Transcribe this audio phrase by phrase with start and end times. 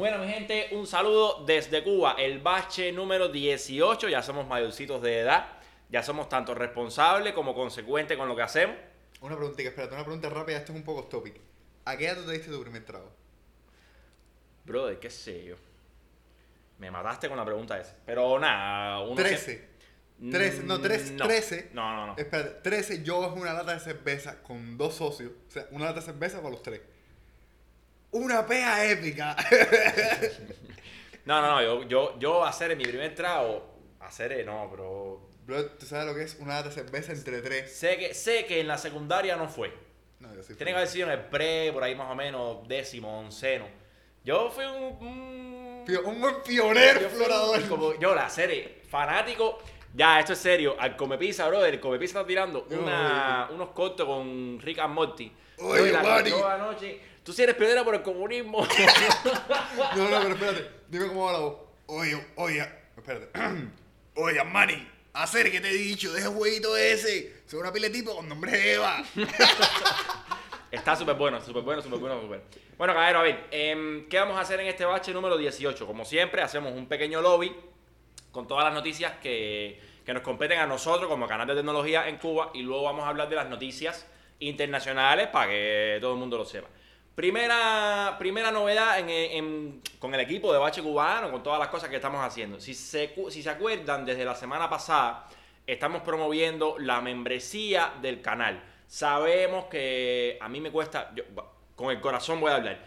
[0.00, 4.08] Bueno, mi gente, un saludo desde Cuba, el bache número 18.
[4.08, 5.46] Ya somos mayorcitos de edad,
[5.90, 8.76] ya somos tanto responsables como consecuentes con lo que hacemos.
[9.20, 11.34] Una preguntita, espérate, una pregunta rápida, esto es un poco topic.
[11.84, 13.12] ¿A qué edad te diste tu primer trago?
[14.64, 15.56] Brother, qué sé yo.
[16.78, 17.94] Me mataste con la pregunta esa.
[18.06, 19.36] Pero nada, uno 13.
[19.36, 21.26] se- 13, no, 13, No.
[21.26, 21.70] 13.
[21.74, 22.14] No, no, no.
[22.16, 25.32] Espérate, 13, yo bajo una lata de cerveza con dos socios.
[25.46, 26.80] O sea, una lata de cerveza para los tres.
[28.12, 29.36] Una pea épica.
[31.24, 33.64] No, no, no, yo, yo, yo hacer mi primer trago,
[34.00, 37.72] hacer no, pero Bro, ¿tú sabes lo que es una lata de cerveza entre tres?
[37.72, 39.72] sé que, sé que en la secundaria no fue.
[40.20, 40.54] No, yo sí.
[40.54, 43.66] Tiene que haber sido en el pre, por ahí más o menos, décimo, onceno.
[44.24, 45.06] Yo fui un...
[45.06, 47.58] un- Pio- Un buen pionero yo explorador.
[47.58, 49.58] un- como yo, la serie, fanático.
[49.94, 50.76] Ya, esto es serio.
[50.78, 54.94] Al Come Pizza, brother, el Come Pizza está tirando una- unos cortos con Rick and
[54.94, 55.32] Morty.
[55.58, 57.00] Oye, Yo la anoche.
[57.22, 58.66] Tú sí eres pionera por el comunismo.
[59.96, 60.70] No, no, pero espérate.
[60.88, 61.56] Dime cómo va la voz.
[61.86, 63.30] Oye, oye, espérate.
[64.14, 67.42] Oye, Manny, hacer que te he dicho, deja el jueguito ese.
[67.46, 69.02] Soy una pila de tipo con nombre de Eva.
[70.70, 72.44] Está súper bueno, súper bueno, súper bueno, súper bueno.
[72.76, 75.86] Bueno, caballero, a ver, em, ¿qué vamos a hacer en este bache número 18?
[75.86, 77.54] Como siempre, hacemos un pequeño lobby
[78.30, 82.18] con todas las noticias que, que nos competen a nosotros como canal de tecnología en
[82.18, 84.06] Cuba y luego vamos a hablar de las noticias
[84.38, 86.68] internacionales para que todo el mundo lo sepa.
[87.20, 88.96] Primera, primera novedad
[89.98, 92.58] con el equipo de Bache Cubano, con todas las cosas que estamos haciendo.
[92.58, 95.26] Si se, si se acuerdan, desde la semana pasada
[95.66, 98.62] estamos promoviendo la membresía del canal.
[98.86, 101.12] Sabemos que a mí me cuesta,
[101.76, 102.78] con el corazón voy a hablar.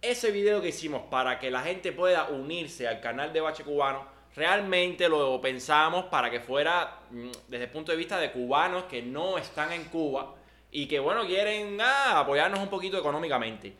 [0.00, 4.06] Ese video que hicimos para que la gente pueda unirse al canal de Bache Cubano,
[4.36, 9.02] realmente lo pensamos para que fuera mm, desde el punto de vista de cubanos que
[9.02, 10.36] no están en Cuba
[10.72, 13.74] y que, bueno, quieren ah, apoyarnos un poquito económicamente.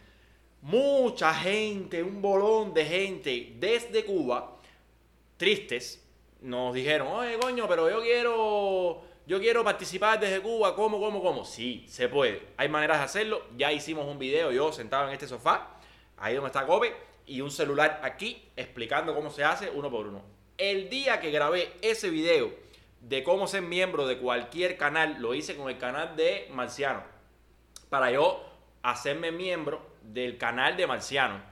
[0.62, 4.58] Mucha gente, un bolón de gente desde Cuba,
[5.36, 6.06] tristes,
[6.42, 11.44] nos dijeron, oye, coño, pero yo quiero, yo quiero participar desde Cuba, ¿cómo, cómo, cómo?
[11.44, 12.42] Sí, se puede.
[12.56, 13.42] Hay maneras de hacerlo.
[13.56, 15.76] Ya hicimos un video, yo sentado en este sofá,
[16.16, 16.94] ahí donde está Cope,
[17.26, 20.22] y un celular aquí explicando cómo se hace uno por uno.
[20.58, 22.52] El día que grabé ese video
[23.00, 27.02] de cómo ser miembro de cualquier canal, lo hice con el canal de Marciano.
[27.88, 28.44] Para yo
[28.82, 31.42] hacerme miembro del canal de Marciano.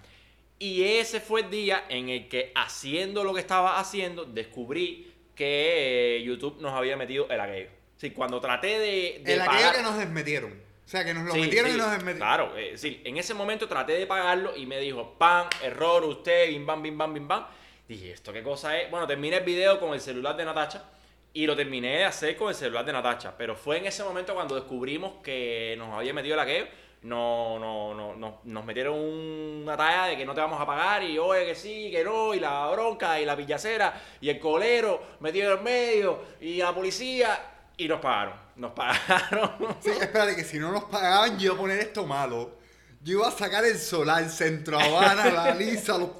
[0.59, 6.16] Y ese fue el día en el que haciendo lo que estaba haciendo, descubrí que
[6.16, 7.70] eh, YouTube nos había metido el aquello.
[7.97, 10.53] Sí, cuando traté de, de El aquello pagar- que nos desmetieron.
[10.84, 12.19] O sea, que nos lo Sí, metieron sí, y nos desmetieron.
[12.19, 16.48] Claro, eh, sí, en ese momento traté de pagarlo y me dijo, pan, error, usted,
[16.48, 17.47] bim bam, bim bam, bim bam.
[17.86, 18.91] Dije, ¿esto qué cosa es?
[18.91, 20.84] Bueno, terminé el video con el celular de Natacha
[21.33, 23.34] y lo terminé de hacer con el celular de Natacha.
[23.37, 26.66] Pero fue en ese momento cuando descubrimos que nos había metido el aquello.
[27.03, 31.05] No, no, no, no, nos metieron una talla de que no te vamos a pagar
[31.05, 35.00] y oye que sí, que no, y la bronca, y la pillacera, y el colero
[35.21, 37.39] metido en medio, y la policía,
[37.77, 39.77] y nos pagaron, nos pagaron.
[39.81, 42.56] Sí, espérate, que si no nos pagaban, yo iba a poner esto malo.
[43.00, 46.10] Yo iba a sacar el solar, Centro Habana, la Lisa, los-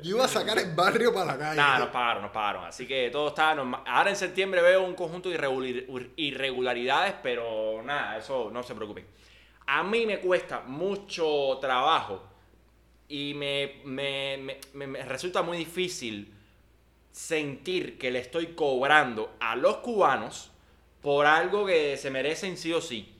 [0.00, 1.56] yo iba a sacar el barrio para la calle.
[1.56, 2.64] Nada, nos pagaron, nos pagaron.
[2.64, 3.82] Así que todo está normal.
[3.86, 9.06] Ahora en septiembre veo un conjunto de irregularidades, pero nada, eso no se preocupen.
[9.66, 12.22] A mí me cuesta mucho trabajo
[13.08, 16.32] y me, me- me- resulta muy difícil
[17.10, 20.50] sentir que le estoy cobrando a los cubanos
[21.00, 23.12] por algo que se merecen sí o sí.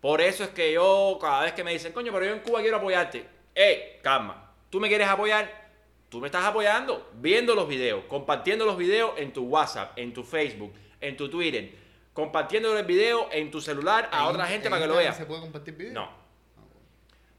[0.00, 2.60] Por eso es que yo, cada vez que me dicen, coño, pero yo en Cuba
[2.60, 3.26] quiero apoyarte.
[3.54, 4.52] ¡Eh, calma!
[4.70, 5.67] ¿Tú me quieres apoyar?
[6.08, 10.22] Tú me estás apoyando viendo los videos, compartiendo los videos en tu WhatsApp, en tu
[10.22, 11.70] Facebook, en tu Twitter,
[12.14, 15.12] compartiendo el video en tu celular a otra gente en para que lo vea.
[15.12, 15.92] ¿Se puede compartir video?
[15.92, 16.28] No.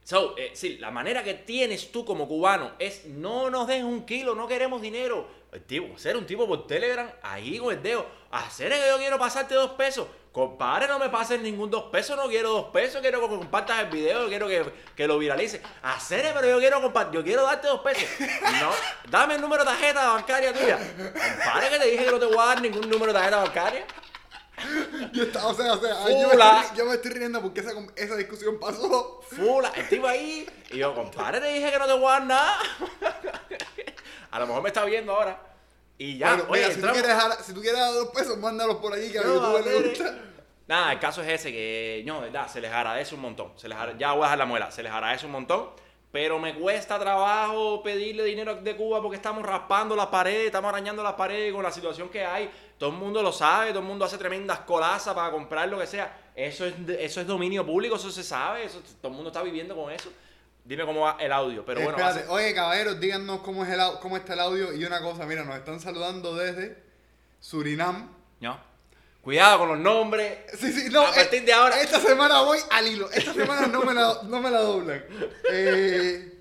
[0.03, 4.05] So, eh, sí, la manera que tienes tú como cubano es no nos dejes un
[4.05, 5.27] kilo, no queremos dinero.
[5.51, 9.17] El tipo, hacer un tipo por Telegram, ahí con el dedo, hacer que yo quiero
[9.17, 10.07] pasarte dos pesos.
[10.31, 13.87] Compadre, no me pases ningún dos pesos, no quiero dos pesos, quiero que compartas el
[13.87, 14.63] video, quiero que,
[14.95, 15.59] que lo viralices.
[15.81, 18.07] Hacer, pero yo quiero compartir, yo quiero darte dos pesos.
[18.61, 18.71] No,
[19.09, 20.77] dame el número de tarjeta bancaria tuya.
[20.77, 23.85] Compadre, que te dije que no te voy a dar ningún número de tarjeta bancaria.
[25.13, 27.71] Yo estaba, o sea, o sea, yo me, estoy, yo me estoy riendo porque esa,
[27.95, 29.21] esa discusión pasó.
[29.29, 30.47] Fula, tipo ahí.
[30.69, 32.59] Y yo, compadre, te dije que no te voy a dar nada.
[34.31, 35.39] A lo mejor me está viendo ahora.
[35.99, 38.93] Y ya, oye, mira, si, tú quieres si tú quieres dar dos pesos, mándalos por
[38.93, 40.15] ahí que a YouTube le gusta.
[40.65, 43.51] Nada, el caso es ese, que no, verdad, se les agradece un montón.
[43.57, 45.71] Se les ya voy a dejar la muela, se les agradece un montón.
[46.09, 51.03] Pero me cuesta trabajo pedirle dinero de Cuba porque estamos raspando las paredes, estamos arañando
[51.03, 52.49] las paredes con la situación que hay.
[52.77, 55.85] Todo el mundo lo sabe, todo el mundo hace tremendas colazas para comprar lo que
[55.85, 56.31] sea.
[56.33, 59.75] Eso es, eso es dominio público, eso se sabe, eso, todo el mundo está viviendo
[59.75, 60.09] con eso.
[60.65, 61.97] Dime cómo va el audio, pero bueno.
[61.97, 64.73] Espérate, hace- oye caballeros, díganos cómo, es el, au- cómo está el audio.
[64.73, 66.77] Y una cosa, mira, nos están saludando desde
[67.39, 68.09] Surinam.
[68.41, 68.59] ¿no?
[69.21, 70.37] Cuidado con los nombres.
[70.59, 71.01] Sí, sí, no.
[71.01, 73.09] A partir eh, de ahora- Esta semana voy al hilo.
[73.11, 75.03] Esta semana no me la, no me la doblan.
[75.51, 76.33] Eh,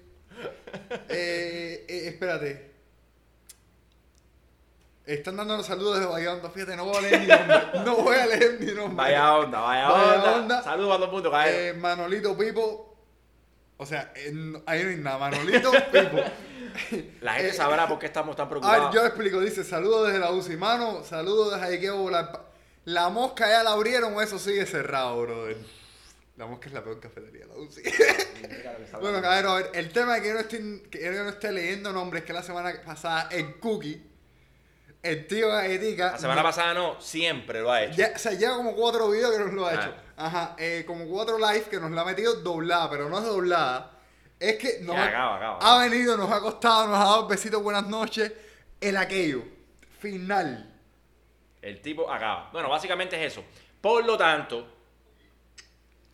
[1.08, 2.68] eh, eh, espérate.
[5.06, 6.50] Están dando saludos desde Bahía Onda.
[6.50, 7.60] Fíjate, no voy a leer mi nombre.
[7.84, 8.94] No voy a leer mi nombre.
[8.96, 10.36] Vaya onda, vaya, Vaya onda.
[10.36, 10.62] onda.
[10.62, 11.32] Saludos a todo el mundo.
[11.46, 12.87] Eh, Manolito Pipo.
[13.78, 15.18] O sea, no- ahí no hay nada.
[15.18, 16.18] Manolito Pipo.
[17.22, 18.94] La gente eh, sabrá por qué estamos tan A ver, preocupados.
[18.94, 19.40] yo explico.
[19.40, 20.56] Dice, saludos desde la UCI.
[20.56, 22.30] Mano, saludos desde volar.
[22.32, 22.44] pa-
[22.84, 25.56] La mosca ya la abrieron o eso sigue cerrado, brother.
[26.36, 27.82] La mosca es la peor cafetería, la UCI.
[29.00, 31.50] bueno, cabrón, a ver, el tema de que yo no, estoy, que yo no esté
[31.50, 34.00] leyendo nombres que la semana pasada en Cookie,
[35.02, 36.12] el tío Galletica...
[36.12, 37.94] La semana pasada no, siempre lo ha hecho.
[37.96, 39.74] Ya, o sea, lleva como cuatro videos que nos lo ha Ah.
[39.74, 39.94] hecho.
[40.16, 43.92] Ajá, eh, como cuatro live que nos la ha metido doblada, pero no es doblada.
[44.40, 45.58] Es que nos Ya, ha, acaba, acaba.
[45.60, 48.32] ha venido, nos ha acostado, nos ha dado besitos, buenas noches.
[48.80, 49.42] El aquello.
[50.00, 50.72] Final.
[51.62, 52.48] El tipo acaba.
[52.52, 53.44] Bueno, básicamente es eso.
[53.80, 54.66] Por lo tanto,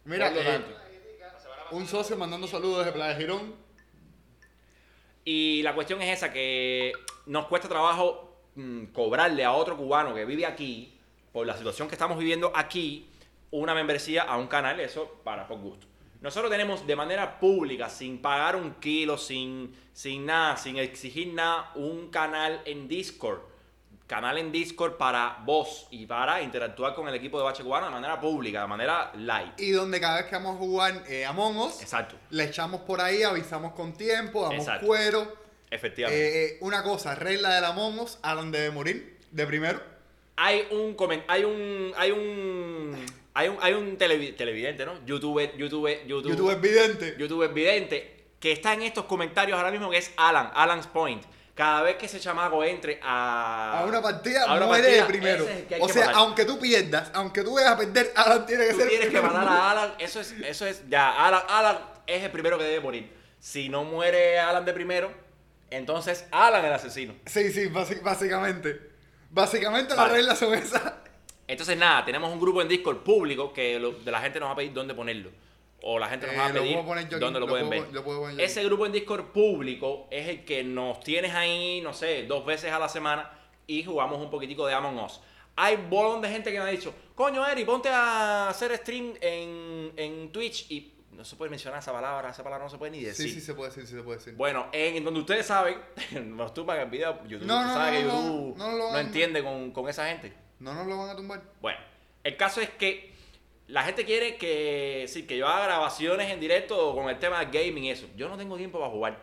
[0.05, 0.77] Mira, por lo eh, tanto,
[1.73, 3.55] un socio mandando saludos desde Playa Girón.
[5.25, 6.93] Y la cuestión es esa, que
[7.27, 10.99] nos cuesta trabajo mm, cobrarle a otro cubano que vive aquí,
[11.33, 13.09] por la situación que estamos viviendo aquí,
[13.51, 15.87] una membresía a un canal, eso para por gusto.
[16.21, 21.71] Nosotros tenemos de manera pública, sin pagar un kilo, sin, sin nada, sin exigir nada,
[21.75, 23.41] un canal en Discord.
[24.07, 27.93] Canal en Discord para vos y para interactuar con el equipo de Bache Cubano de
[27.93, 29.61] manera pública, de manera light.
[29.61, 33.01] Y donde cada vez que vamos a jugar eh, Among Us, Exacto, le echamos por
[33.01, 34.87] ahí, avisamos con tiempo, damos Exacto.
[34.87, 35.44] cuero.
[35.75, 36.45] Efectivamente.
[36.45, 39.81] Eh, eh, una cosa, regla del Among Us, Alan debe morir de primero.
[40.37, 40.97] hay un
[41.29, 45.05] hay un hay un hay un hay un televi- televidente, ¿no?
[45.05, 47.15] YouTuber, YouTuber, YouTube, YouTube es vidente.
[47.19, 48.11] YouTuber vidente
[48.41, 51.23] que está en estos comentarios ahora mismo que es Alan, Alan's Point.
[51.55, 55.07] Cada vez que ese chamaco entre a A una partida a una muere de partida,
[55.07, 55.49] primero.
[55.49, 56.21] es que hay O que sea, matar.
[56.21, 59.13] aunque tú pierdas, aunque tú vayas a perder, Alan tiene que Tú ser tienes que
[59.19, 59.33] primero.
[59.35, 62.81] matar a Alan, eso es eso es ya Alan Alan es el primero que debe
[62.81, 63.09] morir.
[63.39, 65.13] Si no muere Alan de primero,
[65.71, 67.15] entonces Alan el asesino.
[67.27, 67.67] Sí, sí,
[68.03, 68.81] básicamente.
[69.31, 70.09] Básicamente Vale.
[70.09, 70.93] las reglas son esas.
[71.47, 74.53] Entonces, nada, tenemos un grupo en Discord público que lo- de la gente nos va
[74.53, 75.31] a pedir dónde ponerlo.
[75.83, 76.77] O la gente nos Eh, va a lo pedir
[77.19, 78.03] dónde lo, lo pueden puedo- ver.
[78.05, 82.47] puedo Ese grupo en Discord público es el que nos tienes ahí, no sé, dos
[82.47, 83.31] veces a la semana
[83.67, 85.21] y jugamos un poquitico de Among Us.
[85.57, 89.93] Hay bolón de gente que me ha dicho, coño Eri, ponte a hacer stream en,
[89.97, 93.03] en Twitch y no se puede mencionar esa palabra, esa palabra no se puede ni
[93.03, 93.29] decir.
[93.29, 94.35] Sí, sí, se puede decir, sí se puede decir.
[94.35, 95.79] Bueno, en donde ustedes saben,
[96.37, 100.33] nos tumban el video, YouTube, No, que YouTube no entiende con, con esa gente.
[100.61, 101.43] No nos lo van a tumbar.
[101.61, 101.79] Bueno,
[102.23, 103.13] el caso es que
[103.67, 107.51] la gente quiere que, sí, que yo haga grabaciones en directo con el tema del
[107.51, 108.07] gaming y eso.
[108.17, 109.19] Yo no tengo tiempo para jugar.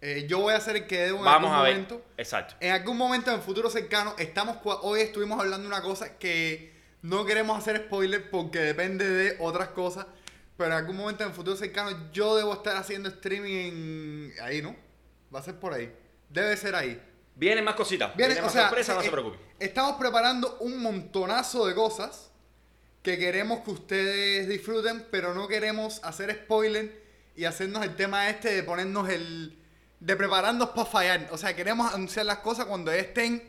[0.00, 1.72] Eh, yo voy a hacer el que debo en Vamos algún a ver.
[1.74, 2.02] momento.
[2.16, 2.54] Exacto.
[2.60, 6.74] En algún momento en el futuro cercano, estamos hoy estuvimos hablando de una cosa que
[7.02, 10.06] no queremos hacer spoiler porque depende de otras cosas.
[10.56, 14.62] Pero en algún momento en el futuro cercano yo debo estar haciendo streaming en- ahí,
[14.62, 14.76] ¿no?
[15.34, 15.92] Va a ser por ahí.
[16.28, 17.00] Debe ser ahí.
[17.34, 18.14] Vienen más cositas.
[18.16, 19.40] Viene, Vienen o más sea, sorpresas, no eh, se preocupen.
[19.58, 22.30] Estamos preparando un montonazo de cosas
[23.02, 27.02] que queremos que ustedes disfruten, pero no queremos hacer spoiler
[27.36, 29.58] y hacernos el tema este de ponernos el.
[29.98, 31.28] de prepararnos para fallar.
[31.32, 33.42] O sea, queremos anunciar las cosas cuando estén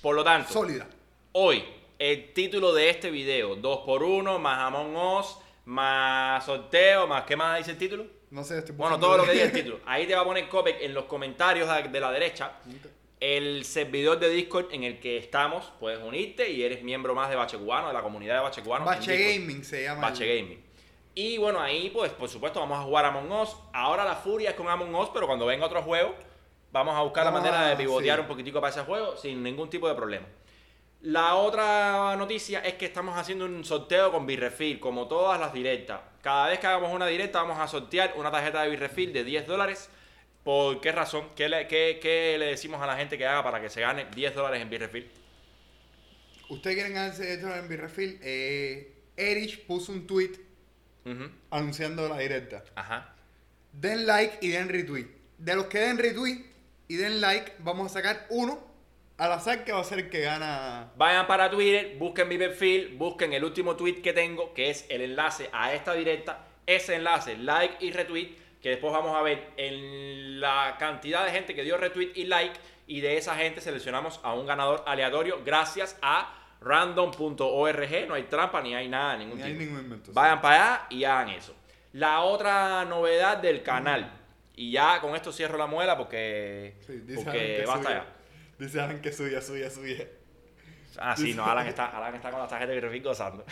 [0.00, 0.86] Por lo tanto, sólidas.
[1.32, 1.64] hoy,
[1.98, 7.72] el título de este video, 2x1, más Among Us, más sorteo, más, ¿qué más dice
[7.72, 8.04] el título?
[8.30, 9.80] No sé, estoy Bueno, todo lo que diga el título.
[9.86, 12.52] Ahí te va a poner Copec en los comentarios de la derecha.
[13.20, 17.36] El servidor de Discord en el que estamos, puedes unirte y eres miembro más de
[17.36, 18.84] Bache Cubano, de la comunidad de Bache Cubano.
[18.84, 19.36] Bache.
[19.38, 20.02] Gaming se llama.
[20.02, 20.64] Bache el- Gaming.
[21.14, 23.56] Y bueno, ahí pues por supuesto vamos a jugar Among Us.
[23.72, 26.14] Ahora la furia es con Among Us, pero cuando venga otro juego,
[26.72, 28.22] vamos a buscar la manera a- de pivotear sí.
[28.22, 30.26] un poquitico para ese juego sin ningún tipo de problema.
[31.04, 36.00] La otra noticia es que estamos haciendo un sorteo con Birrefill, como todas las directas.
[36.22, 39.46] Cada vez que hagamos una directa vamos a sortear una tarjeta de Birrefill de 10
[39.46, 39.90] dólares.
[40.42, 41.28] ¿Por qué razón?
[41.36, 44.06] ¿Qué le, qué- qué le decimos a la gente que haga para que se gane
[44.14, 45.10] 10 dólares en Birrefill?
[46.48, 48.18] Ustedes quieren ganarse esto en Birrefill.
[48.22, 50.32] Eh, Erich puso un tweet
[51.50, 52.64] anunciando la directa.
[52.76, 53.14] Ajá.
[53.72, 55.06] Den like y den retweet.
[55.36, 56.46] De los que den retweet
[56.88, 58.58] y den like, vamos a sacar uno
[59.16, 60.90] al azar que va a ser el que gana.
[60.96, 65.02] Vayan para Twitter, busquen mi perfil, busquen el último tweet que tengo, que es el
[65.02, 66.46] enlace a esta directa.
[66.66, 71.54] Ese enlace, like y retweet, que después vamos a ver en la cantidad de gente
[71.54, 72.58] que dio retweet y like.
[72.86, 78.08] Y de esa gente seleccionamos a un ganador aleatorio gracias a random.org.
[78.08, 80.06] No hay trampa ni hay nada, ningún Ni hay ningún invento.
[80.06, 80.12] sí.
[80.14, 81.54] Vayan para allá y hagan eso.
[81.92, 84.10] La otra novedad del canal,
[84.56, 88.06] y ya con esto cierro la muela porque, Sí, porque que basta ya.
[88.58, 90.06] Dice Alan que suya, suya, suya.
[90.98, 93.44] Ah, sí, no, Alan está, Alan está con la tarjeta de Griffic gozando.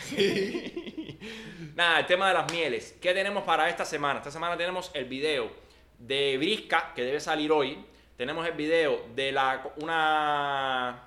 [1.75, 2.95] Nada, el tema de las mieles.
[3.01, 4.19] ¿Qué tenemos para esta semana?
[4.19, 5.51] Esta semana tenemos el video
[5.99, 7.85] de Brisca, que debe salir hoy.
[8.15, 11.03] Tenemos el video de la, una,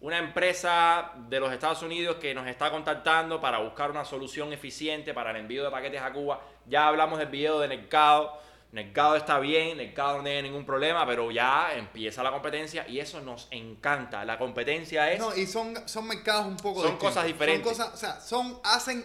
[0.00, 5.14] una empresa de los Estados Unidos que nos está contactando para buscar una solución eficiente
[5.14, 6.40] para el envío de paquetes a Cuba.
[6.66, 8.40] Ya hablamos del video de Mercado.
[8.76, 13.22] Mercado está bien, Mercado no tiene ningún problema, pero ya empieza la competencia y eso
[13.22, 14.22] nos encanta.
[14.26, 15.18] La competencia es...
[15.18, 17.08] No, y son, son mercados un poco Son distintos.
[17.08, 17.74] cosas diferentes.
[17.74, 19.02] Son cosas, o sea, son, hacen,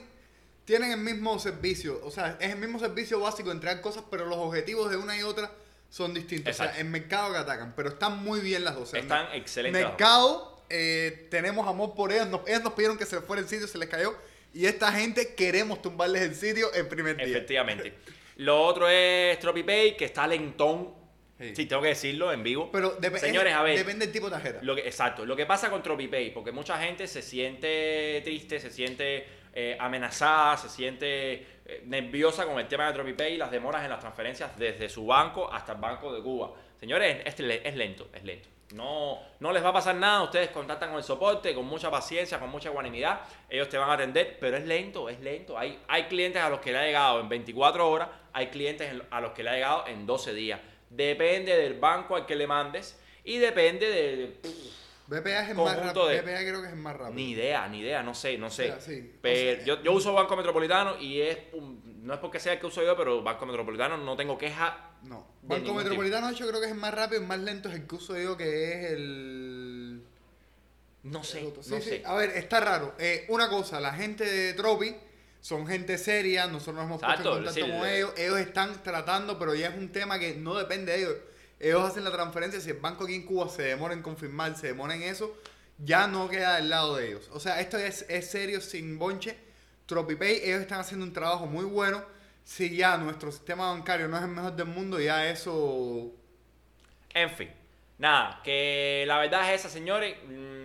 [0.65, 2.01] tienen el mismo servicio.
[2.03, 5.23] O sea, es el mismo servicio básico entregar cosas, pero los objetivos de una y
[5.23, 5.49] otra
[5.89, 6.53] son distintos.
[6.59, 8.89] O sea, en mercado que atacan, pero están muy bien las dos.
[8.89, 9.81] O sea, Están en- excelentes.
[9.81, 12.27] Mercado, eh, tenemos amor por ellos.
[12.27, 14.13] Nos, ellos nos pidieron que se fuera el sitio, se les cayó.
[14.53, 17.25] Y esta gente queremos tumbarles el sitio el primer día.
[17.25, 17.93] Efectivamente.
[18.41, 20.93] Lo otro es TropiPay, que está lentón.
[21.39, 21.55] Sí.
[21.55, 22.69] Sí, tengo que decirlo en vivo.
[22.71, 23.77] Pero Señores, es- a ver.
[23.77, 24.59] depende del tipo de tarjeta.
[24.61, 25.25] Lo que, exacto.
[25.25, 30.55] Lo que pasa con TropiPay, porque mucha gente se siente triste, se siente eh, amenazada,
[30.57, 31.33] se siente
[31.65, 35.05] eh, nerviosa con el tema de TropiPay y las demoras en las transferencias desde su
[35.05, 36.53] banco hasta el Banco de Cuba.
[36.79, 38.47] Señores, es, es lento, es lento.
[38.73, 42.39] No, no les va a pasar nada, ustedes contactan con el soporte, con mucha paciencia,
[42.39, 45.57] con mucha ecuanimidad, ellos te van a atender, pero es lento, es lento.
[45.57, 49.03] Hay, hay clientes a los que le ha llegado en 24 horas, hay clientes en-
[49.11, 50.59] a los que le ha llegado en 12 días.
[50.89, 54.37] Depende del banco al que le mandes y depende de...
[55.11, 56.07] BPA es el más rápido.
[56.07, 57.13] de- BPA creo que es el más rápido.
[57.15, 58.73] Ni idea, ni idea, no sé, no sé.
[58.79, 62.39] Sí, Pero o sea, yo, yo uso Banco Metropolitano y es un- no es porque
[62.39, 64.91] sea el que uso yo, pero Banco Metropolitano no tengo queja.
[65.03, 65.27] No.
[65.41, 67.87] Banco Metropolitano, de hecho, creo que es el más rápido, el más lento es el
[67.87, 70.03] que uso yo, que es el.
[71.03, 71.63] No sé, el otro.
[71.63, 71.89] Sí, no sí.
[71.89, 72.03] sé.
[72.05, 72.93] A ver, está raro.
[72.99, 74.95] Eh, una cosa, la gente de Tropi
[75.41, 79.55] son gente seria, nosotros nos hemos puesto en contacto con ellos, ellos están tratando, pero
[79.55, 81.15] ya es un tema que no depende de ellos.
[81.61, 84.67] Ellos hacen la transferencia, si el banco aquí en Cuba se demora en confirmar, se
[84.67, 85.37] demora en eso,
[85.77, 87.29] ya no queda del lado de ellos.
[87.33, 89.37] O sea, esto es, es serio, sin bonche.
[89.85, 92.03] TropiPay, ellos están haciendo un trabajo muy bueno.
[92.43, 96.11] Si ya nuestro sistema bancario no es el mejor del mundo, ya eso
[97.13, 97.49] En fin,
[97.97, 100.15] nada, que la verdad es esa, señores.
[100.27, 100.61] mm,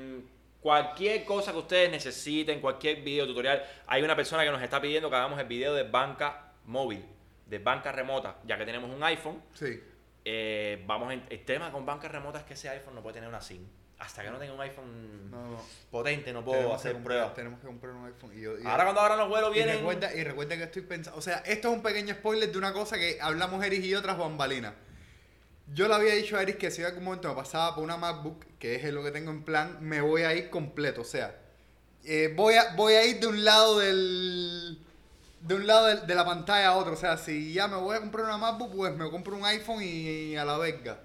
[0.61, 5.09] Cualquier cosa que ustedes necesiten, cualquier video tutorial, hay una persona que nos está pidiendo
[5.09, 7.05] que hagamos el video de banca móvil,
[7.47, 9.41] de banca remota, ya que tenemos un iPhone.
[9.55, 9.81] Sí.
[10.29, 13.29] Eh, vamos en- el tema con banca remota es que ese iPhone no puede tener
[13.29, 13.65] una SIM.
[13.99, 15.63] Hasta que no tenga un iPhone No, no.
[15.91, 17.35] potente, no puedo Tenemos hacer comprar- pruebas.
[17.35, 18.37] Tenemos que comprar un iPhone.
[18.37, 19.77] Y yo- y- Ahora cuando abran los vuelos y vienen.
[19.79, 21.17] recuerda, y recuerda que estoy pensando.
[21.19, 24.03] O sea, esto es un pequeño spoiler de una cosa que hablamos Eric y yo
[24.03, 24.75] tras bambalinas.
[25.73, 27.97] Yo le había dicho a Eric que si en algún momento me pasaba por una
[27.97, 31.01] MacBook, que es lo que tengo en plan, me voy a ir completo.
[31.01, 31.35] O sea,
[32.05, 34.79] eh, voy, a, voy a ir de un lado del.
[35.47, 36.95] De un lado de, la pantalla a otro.
[36.95, 39.83] O sea, si ya me voy a comprar una MacBook, pues me compro un iPhone
[39.83, 40.99] y, a la verga.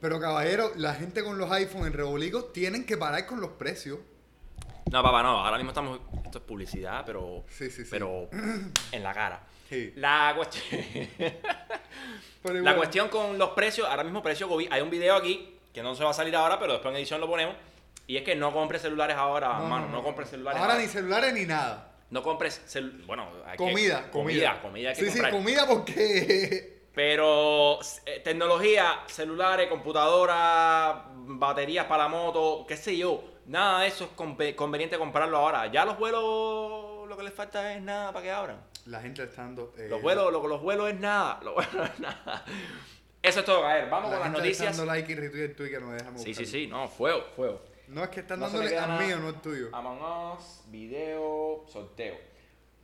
[0.00, 3.98] Pero caballero, la gente con los iPhones en Rebolico tienen que parar con los precios.
[4.90, 5.44] No, papá, no.
[5.44, 6.00] Ahora mismo estamos.
[6.24, 7.44] Esto es publicidad, pero.
[7.48, 7.88] Sí, sí, sí.
[7.90, 8.28] Pero
[8.92, 9.42] en la cara.
[9.68, 9.92] Sí.
[9.96, 11.08] La cuestión.
[12.64, 15.96] La cuestión con los precios, ahora mismo precio COVID, hay un video aquí que no
[15.96, 17.56] se va a salir ahora, pero después en edición lo ponemos.
[18.06, 20.84] Y es que no compres celulares ahora, mano, no, compres celulares Ahora ahora.
[20.84, 21.95] ni celulares ni nada.
[22.10, 25.32] No compres cel- bueno, hay que- Comida, comida, comida hay que sí, comprar.
[25.32, 26.76] sí, comida porque.
[26.96, 34.04] Pero eh, tecnología, celulares, computadoras, baterías para la moto, qué sé yo, nada de eso
[34.04, 35.70] es conve- conveniente comprarlo ahora.
[35.70, 38.60] Ya los vuelos, lo que les falta es nada para que abran.
[38.86, 39.74] La gente está dando.
[39.76, 42.44] eh, Los vuelos, lo- los vuelos es nada, los vuelos es nada.
[43.22, 44.76] Eso es todo, a ver, vamos la con las está noticias.
[44.76, 47.60] dando like y retweet tú y que no dejamos Sí, sí, sí, no, fuego, fuego.
[47.88, 49.68] No es que están No dándole al mío, no al tuyo.
[49.72, 50.00] Among
[50.36, 52.16] Us, video, sorteo.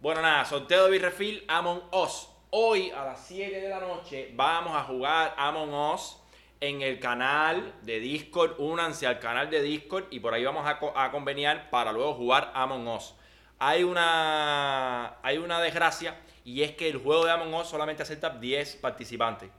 [0.01, 2.29] Bueno, nada, sorteo de Birrefill Among Us.
[2.51, 6.19] Hoy a las 7 de la noche vamos a jugar Among Us
[6.61, 8.55] en el canal de Discord.
[8.61, 12.15] Únanse al canal de Discord y por ahí vamos a, co- a conveniar para luego
[12.15, 13.15] jugar Among Us.
[13.59, 18.31] Hay una, hay una desgracia y es que el juego de Among Us solamente acepta
[18.31, 19.51] 10 participantes.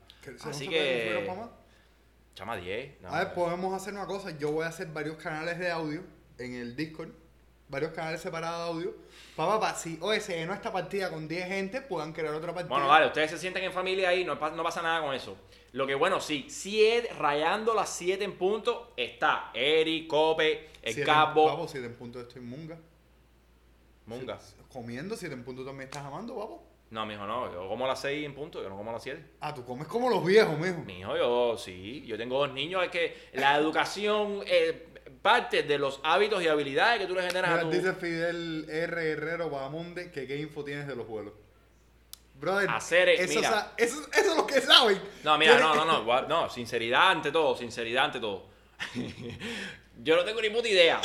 [0.50, 1.27] Así que...
[2.36, 3.02] Chama 10.
[3.02, 4.32] no, A ver, podemos hacer una cosa.
[4.38, 6.04] Yo voy a hacer varios canales de audio
[6.38, 7.10] en el Discord.
[7.70, 8.96] Varios canales separados de audio.
[9.36, 12.70] Para, para, si oye, se llenó esta partida con 10 gente, puedan crear otra partida.
[12.74, 15.36] Bueno, vale, ustedes se sienten en familia ahí, no, pa- no pasa nada con eso.
[15.72, 21.04] Lo que bueno, sí, siete, rayando las 7 en punto, está Eri, Cope, el Siete-
[21.10, 22.78] Cabo, Papo, 7 en punto estoy munga.
[24.06, 24.38] Munga.
[24.72, 26.63] Comiendo 7 en punto también estás amando, papo.
[26.93, 29.01] No, mijo, no, yo como a las 6 en punto, yo no como a las
[29.01, 29.19] 7.
[29.39, 30.77] Ah, tú comes como los viejos, mijo.
[30.85, 34.89] Mijo, yo sí, yo tengo dos niños, es que la educación eh,
[35.23, 37.71] parte de los hábitos y habilidades que tú le generas Mira, a tu...
[37.71, 39.12] dice Fidel R.
[39.12, 41.33] Herrero Bahamonde que qué info tienes de los vuelos.
[42.35, 43.73] Brother, hacer, eso, mira.
[43.75, 45.01] eso, eso es lo que saben.
[45.23, 48.50] No, mira, no, no, no, no, sinceridad ante todo, sinceridad ante todo.
[50.03, 51.01] Yo no tengo ni puta idea,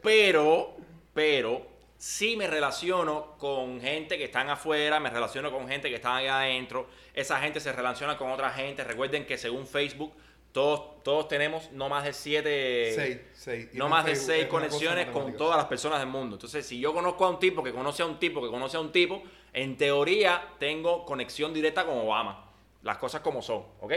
[0.00, 0.76] pero,
[1.12, 1.73] pero,
[2.04, 6.40] sí me relaciono con gente que están afuera, me relaciono con gente que están allá
[6.40, 10.12] adentro, esa gente se relaciona con otra gente, recuerden que según Facebook,
[10.52, 12.92] todos, todos tenemos no más de siete...
[12.94, 13.68] Seis, seis.
[13.72, 16.36] No más de seis conexiones con todas las personas del mundo.
[16.36, 18.80] Entonces, si yo conozco a un tipo que conoce a un tipo que conoce a
[18.80, 19.22] un tipo,
[19.54, 22.50] en teoría tengo conexión directa con Obama.
[22.82, 23.94] Las cosas como son, ¿ok?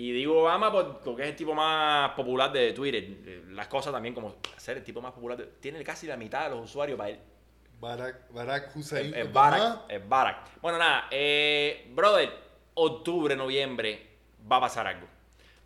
[0.00, 3.42] Y digo Obama por- porque es el tipo más popular de Twitter.
[3.50, 5.36] Las cosas también como ser el tipo más popular.
[5.36, 7.18] de- tiene casi la mitad de los usuarios para él.
[7.80, 9.12] Barack, Barack Hussein.
[9.14, 9.32] Es.
[9.32, 9.80] Barack.
[9.90, 10.60] Es Barack.
[10.60, 11.08] Bueno, nada.
[11.10, 12.30] eh, brother,
[12.74, 14.06] octubre, noviembre
[14.50, 15.06] va a pasar algo.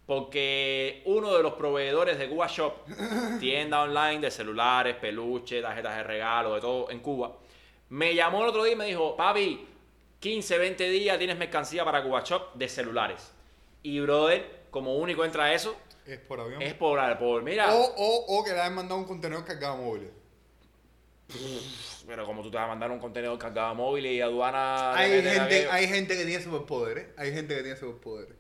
[0.07, 2.73] Porque uno de los proveedores de Cuba Shop,
[3.41, 7.33] tienda online de celulares, peluches, tarjetas de regalo, de todo en Cuba,
[7.91, 9.67] me llamó el otro día y me dijo, papi,
[10.21, 13.33] 15, 20 días tienes mercancía para Cuba Shop de celulares.
[13.83, 16.63] Y brother, como único entra eso, Es por avión.
[16.63, 20.11] es por, por mira, O, o, o que le hayan mandado un contenedor cargado móvil.
[22.07, 24.95] pero como tú te vas a mandar un contenedor cargado a móvil y aduana...
[24.95, 27.07] Hay gente, hay gente que tiene superpoderes.
[27.17, 28.37] Hay gente que tiene superpoderes.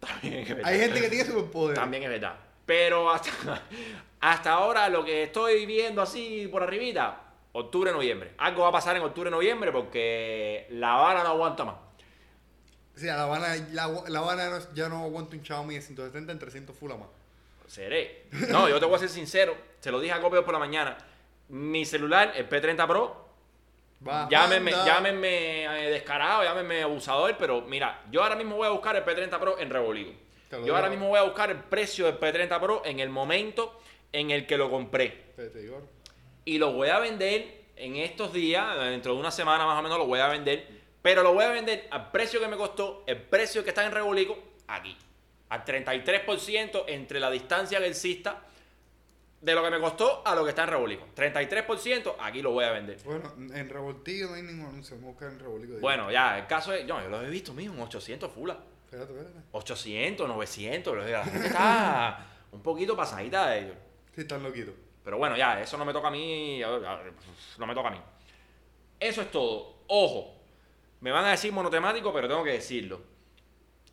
[0.00, 0.64] También es verdad.
[0.66, 1.80] Hay gente que tiene superpoderes.
[1.80, 2.36] También es verdad.
[2.66, 3.30] Pero hasta,
[4.20, 8.32] hasta ahora lo que estoy viendo así por arribita, octubre, noviembre.
[8.38, 11.76] Algo va a pasar en octubre, noviembre porque La Habana no aguanta más.
[12.96, 16.32] O sea, la Habana, la, la Habana no- ya no aguanta un Xiaomi de 170
[16.32, 17.08] en 300 full a más.
[17.66, 18.26] Seré.
[18.50, 19.56] No, yo te voy a ser sincero.
[19.80, 20.96] Se lo dije a Copio por la mañana.
[21.48, 23.24] Mi celular, el P30 Pro,
[24.00, 24.28] Bajanda.
[24.30, 29.04] llámenme, llámenme eh, descarado, llámenme abusador, pero mira, yo ahora mismo voy a buscar el
[29.04, 30.12] P30 Pro en Revoligo.
[30.50, 30.76] Yo digo.
[30.76, 33.80] ahora mismo voy a buscar el precio del P30 Pro en el momento
[34.12, 35.22] en el que lo compré.
[36.44, 39.98] Y lo voy a vender en estos días, dentro de una semana más o menos
[39.98, 40.68] lo voy a vender,
[41.04, 43.92] pero lo voy a vender al precio que me costó, el precio que está en
[43.92, 44.38] Rebolico,
[44.68, 44.96] aquí,
[45.50, 48.42] al 33% entre la distancia que exista
[49.38, 51.06] de lo que me costó a lo que está en Rebolico.
[51.14, 52.96] 33%, aquí lo voy a vender.
[53.04, 54.96] Bueno, en Revoltillo no hay ningún anuncio.
[54.96, 55.78] Vamos a buscar en Revoltillo.
[55.78, 58.56] Bueno, ya, el caso es, yo, yo lo he visto mismo, en 800 fula.
[58.86, 59.38] Espérate, espérate.
[59.52, 63.76] 800, 900, la gente está un poquito pasadita de ellos.
[64.14, 64.72] Sí, están loquitos.
[65.04, 66.62] Pero bueno, ya, eso no me toca a mí.
[67.58, 68.00] No me toca a mí.
[68.98, 69.74] Eso es todo.
[69.86, 70.33] Ojo,
[71.04, 72.98] me van a decir monotemático, pero tengo que decirlo.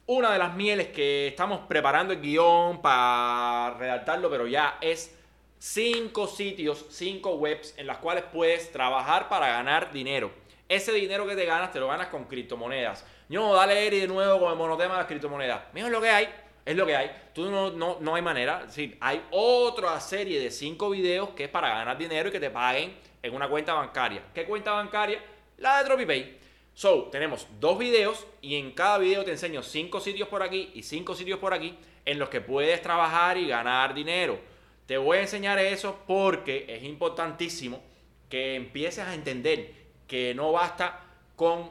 [0.05, 5.13] Una de las mieles que estamos preparando el guion para redactarlo, pero ya es
[5.59, 10.31] cinco sitios, cinco webs en las cuales puedes trabajar para ganar dinero.
[10.69, 13.05] Ese dinero que te ganas, te lo ganas con criptomonedas.
[13.27, 15.63] No, dale Eri de nuevo con el monotema de las criptomonedas.
[15.73, 16.29] Mira, lo que hay,
[16.63, 17.11] es lo que hay.
[17.33, 18.63] Tú no, no, no hay manera.
[18.67, 22.49] Decir, hay otra serie de cinco videos que es para ganar dinero y que te
[22.49, 24.23] paguen en una cuenta bancaria.
[24.33, 25.21] ¿Qué cuenta bancaria?
[25.57, 26.40] La de TropiPay.
[26.81, 30.81] So, tenemos dos videos y en cada video te enseño cinco sitios por aquí y
[30.81, 34.39] cinco sitios por aquí en los que puedes trabajar y ganar dinero.
[34.87, 37.83] Te voy a enseñar eso porque es importantísimo
[38.27, 39.71] que empieces a entender
[40.07, 41.69] que no basta con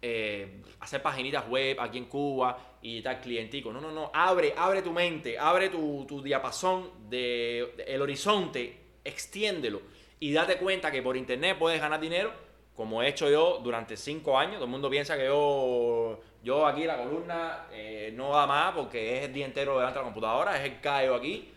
[0.00, 3.72] eh, hacer paginitas web aquí en Cuba y tal clientico.
[3.72, 4.12] No, no, no.
[4.14, 9.82] Abre, abre tu mente, abre tu, tu diapasón de, de- el horizonte, extiéndelo
[10.20, 14.38] y date cuenta que por internet puedes ganar dinero, como he hecho yo durante cinco
[14.38, 14.54] años.
[14.54, 19.18] Todo el mundo piensa que yo, yo aquí la columna eh, no da más porque
[19.18, 21.52] es el día entero delante de la computadora, es el callo aquí.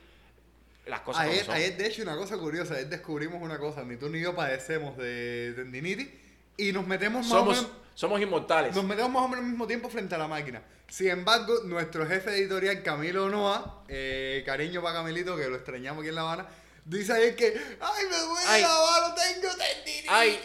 [0.86, 1.56] Las cosas como Ayer, son.
[1.56, 2.75] ayer, de hecho, una cosa curiosa.
[2.75, 3.84] Ayer descubrimos una cosa.
[3.84, 6.10] Ni tú ni yo padecemos de tendinitis.
[6.58, 7.71] Y nos metemos más o somos, menos...
[7.95, 8.75] somos inmortales.
[8.75, 10.62] Nos metemos más o menos al mismo tiempo frente a la máquina.
[10.88, 16.10] Sin embargo, nuestro jefe editorial, Camilo Noa, eh, cariño para Camilito, que lo extrañamos aquí
[16.10, 16.45] en La Habana,
[16.85, 17.47] dice ayer que,
[17.81, 18.61] ¡ay, me duele Ay.
[18.61, 20.09] la mano, tengo tendinitis!
[20.09, 20.39] Ay,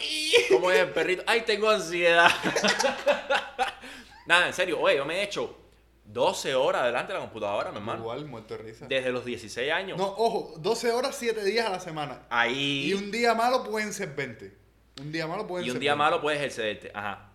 [0.49, 1.23] ¿cómo es el perrito?
[1.25, 2.29] Ay, tengo ansiedad.
[4.25, 5.57] Nada, en serio, oye, yo me he hecho
[6.05, 8.01] 12 horas delante de la computadora, mi hermano.
[8.01, 8.85] Igual, muerto de risa.
[8.87, 9.97] Desde los 16 años.
[9.97, 12.23] No, ojo, 12 horas, 7 días a la semana.
[12.29, 12.87] Ahí.
[12.89, 14.57] Y un día malo pueden ser 20.
[15.01, 16.03] Un día malo pueden Y un ser día 20.
[16.03, 16.91] malo puedes excederte.
[16.93, 17.29] Ajá.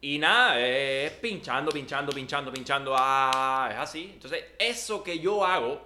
[0.00, 2.94] Y nada, es pinchando, pinchando, pinchando, pinchando.
[2.96, 4.10] Ah, es así.
[4.14, 5.82] Entonces, eso que yo hago,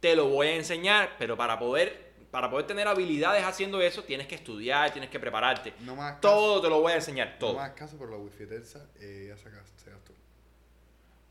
[0.00, 2.05] te lo voy a enseñar, pero para poder,
[2.36, 5.72] para poder tener habilidades haciendo eso, tienes que estudiar, tienes que prepararte.
[5.80, 6.20] No más.
[6.20, 7.54] Todo te lo voy a enseñar, No todo.
[7.54, 9.72] más caso, pero la wifi terza eh, ya se gastó.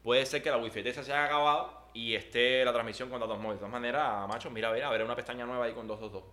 [0.01, 3.37] Puede ser que la wifi esa se haya acabado y esté la transmisión con datos
[3.37, 3.57] móviles.
[3.57, 6.23] De todas maneras, macho, mira, a ver, a ver una pestaña nueva ahí con 222.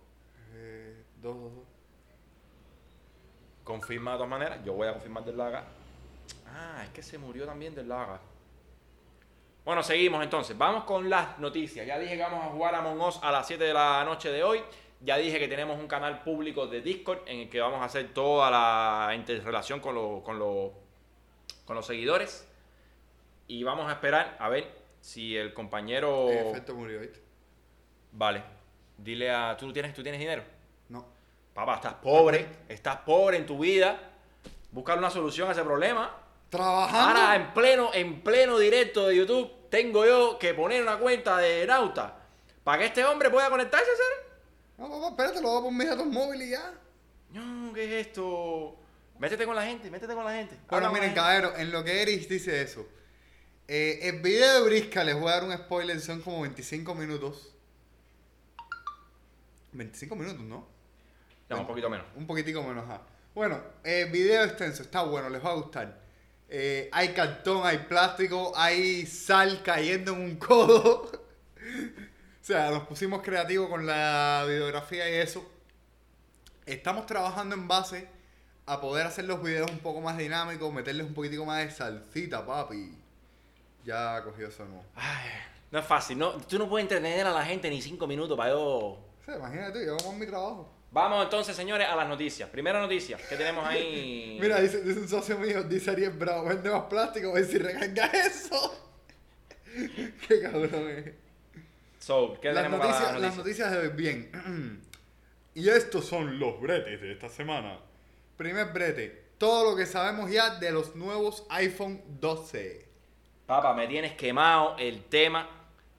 [0.55, 1.63] Eh, dos, dos, dos.
[3.63, 4.59] Confirma de todas maneras.
[4.65, 5.65] Yo voy a confirmar del lado acá.
[6.47, 8.19] Ah, es que se murió también del lado acá.
[9.65, 10.57] Bueno, seguimos entonces.
[10.57, 11.85] Vamos con las noticias.
[11.87, 14.29] Ya dije que vamos a jugar a Among Us a las 7 de la noche
[14.29, 14.61] de hoy.
[15.01, 18.13] Ya dije que tenemos un canal público de Discord en el que vamos a hacer
[18.13, 20.73] toda la interrelación con, lo- con, lo-
[21.65, 22.47] con los seguidores.
[23.47, 24.69] Y vamos a esperar a ver
[25.01, 26.29] si el compañero...
[26.29, 27.21] Efecto murió, ¿viste?
[28.11, 28.43] Vale.
[28.97, 29.55] Dile a...
[29.57, 30.43] ¿Tú tienes, ¿Tú tienes dinero?
[30.89, 31.05] No.
[31.53, 32.47] Papá, estás pobre.
[32.69, 33.97] Estás pobre en tu vida.
[34.71, 36.15] Buscar una solución a ese problema.
[36.53, 37.19] Trabajando.
[37.19, 41.65] Ahora, en pleno, en pleno directo de YouTube, tengo yo que poner una cuenta de
[41.65, 42.19] Nauta
[42.63, 44.37] para que este hombre pueda conectarse, ¿sabes?
[44.77, 46.73] No, papá, espérate, lo voy a poner mis datos móviles y ya.
[47.31, 48.75] No, ¿qué es esto?
[49.17, 50.59] Métete con la gente, métete con la gente.
[50.69, 52.87] Bueno, miren, caballero, en lo que Eris dice eso.
[53.67, 57.51] eh, el video de Brisca, les voy a dar un spoiler, son como 25 minutos.
[59.71, 60.67] 25 minutos, ¿no?
[61.49, 62.05] No, un poquito menos.
[62.15, 63.01] Un poquitico menos, ajá.
[63.33, 66.02] Bueno, eh, video extenso, está bueno, les va a gustar.
[66.55, 71.01] Eh, hay cartón, hay plástico, hay sal cayendo en un codo.
[71.11, 75.43] o sea, nos pusimos creativos con la videografía y eso.
[76.67, 78.07] Estamos trabajando en base
[78.67, 82.45] a poder hacer los videos un poco más dinámicos, meterles un poquitico más de salsita,
[82.45, 82.99] papi.
[83.83, 84.63] Ya cogió eso.
[84.93, 85.31] Ay,
[85.71, 88.51] no es fácil, no, tú no puedes entretener a la gente ni cinco minutos para
[88.51, 88.59] yo...
[88.59, 90.71] O sea, imagínate, yo hago mi trabajo.
[90.93, 92.47] Vamos entonces, señores, a las noticias.
[92.49, 94.37] Primera noticia que tenemos ahí.
[94.41, 97.57] Mira, dice, dice un socio mío, dice Ariel Bravo, vende más plástico, a ver si
[97.57, 98.91] recarga eso.
[100.27, 101.13] Qué cabrón es.
[101.97, 103.71] So, ¿qué Las tenemos noticias, las las noticias?
[103.71, 104.81] noticias de bien.
[105.55, 107.79] y estos son los bretes de esta semana.
[108.37, 112.85] Primer brete, todo lo que sabemos ya de los nuevos iPhone 12.
[113.47, 115.49] Papá, me tienes quemado el tema.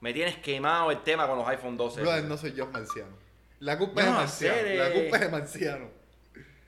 [0.00, 2.02] Me tienes quemado el tema con los iPhone 12.
[2.02, 3.23] Brother, no soy yo Marciano.
[3.64, 4.54] La culpa es de No, Marciano.
[4.58, 5.90] hacer, La culpa es de Marciano.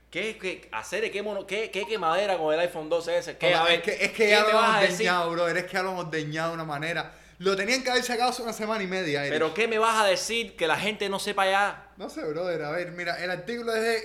[0.09, 3.37] ¿Qué, qué, hacer, qué, mono, qué, qué quemadera con el iPhone 12 ese?
[3.37, 4.97] ¿Qué, a ver, es que, es que ¿qué ya lo hemos decir?
[4.99, 5.57] deñado, brother.
[5.57, 7.13] Es que ya lo hemos deñado de una manera.
[7.39, 9.21] Lo tenían que haber sacado hace una semana y media.
[9.21, 9.33] Eric.
[9.33, 11.91] Pero ¿qué me vas a decir que la gente no sepa ya?
[11.97, 12.63] No sé, brother.
[12.63, 13.97] A ver, mira, el artículo es de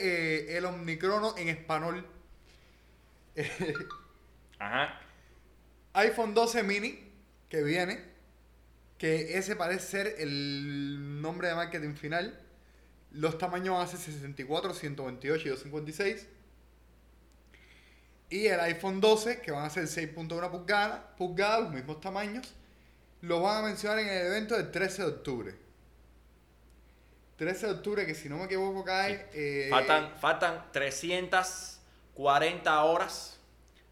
[0.50, 2.07] eh, El Omnicrono en español.
[4.59, 5.00] Ajá.
[5.94, 6.98] iPhone 12 mini
[7.48, 8.12] que viene.
[8.98, 12.38] Que ese parece ser el nombre de marketing final.
[13.12, 16.29] Los tamaños van a ser 64, 128 y 256.
[18.31, 22.55] Y el iPhone 12, que van a ser 6.1 pulgadas, pulgadas, los mismos tamaños,
[23.20, 25.55] lo van a mencionar en el evento del 13 de octubre.
[27.37, 29.29] 13 de octubre, que si no me equivoco cae...
[29.35, 33.38] eh, Faltan, faltan 340 horas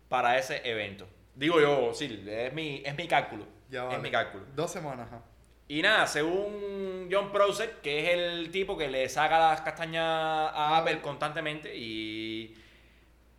[0.09, 1.07] para ese evento.
[1.35, 3.47] Digo yo, sí, es mi, es mi cálculo.
[3.69, 4.03] ya es vale.
[4.03, 4.45] mi cálculo.
[4.55, 5.23] Dos semanas, ajá.
[5.71, 10.79] Y nada, según John Prosser, que es el tipo que le saca las castañas a
[10.79, 12.61] Apple constantemente, y,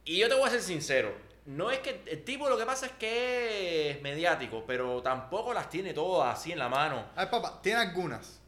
[0.06, 1.14] y yo te voy a ser sincero,
[1.46, 5.70] no es que el tipo lo que pasa es que es mediático, pero tampoco las
[5.70, 7.06] tiene todas así en la mano.
[7.18, 8.40] A ver, papá, tiene algunas.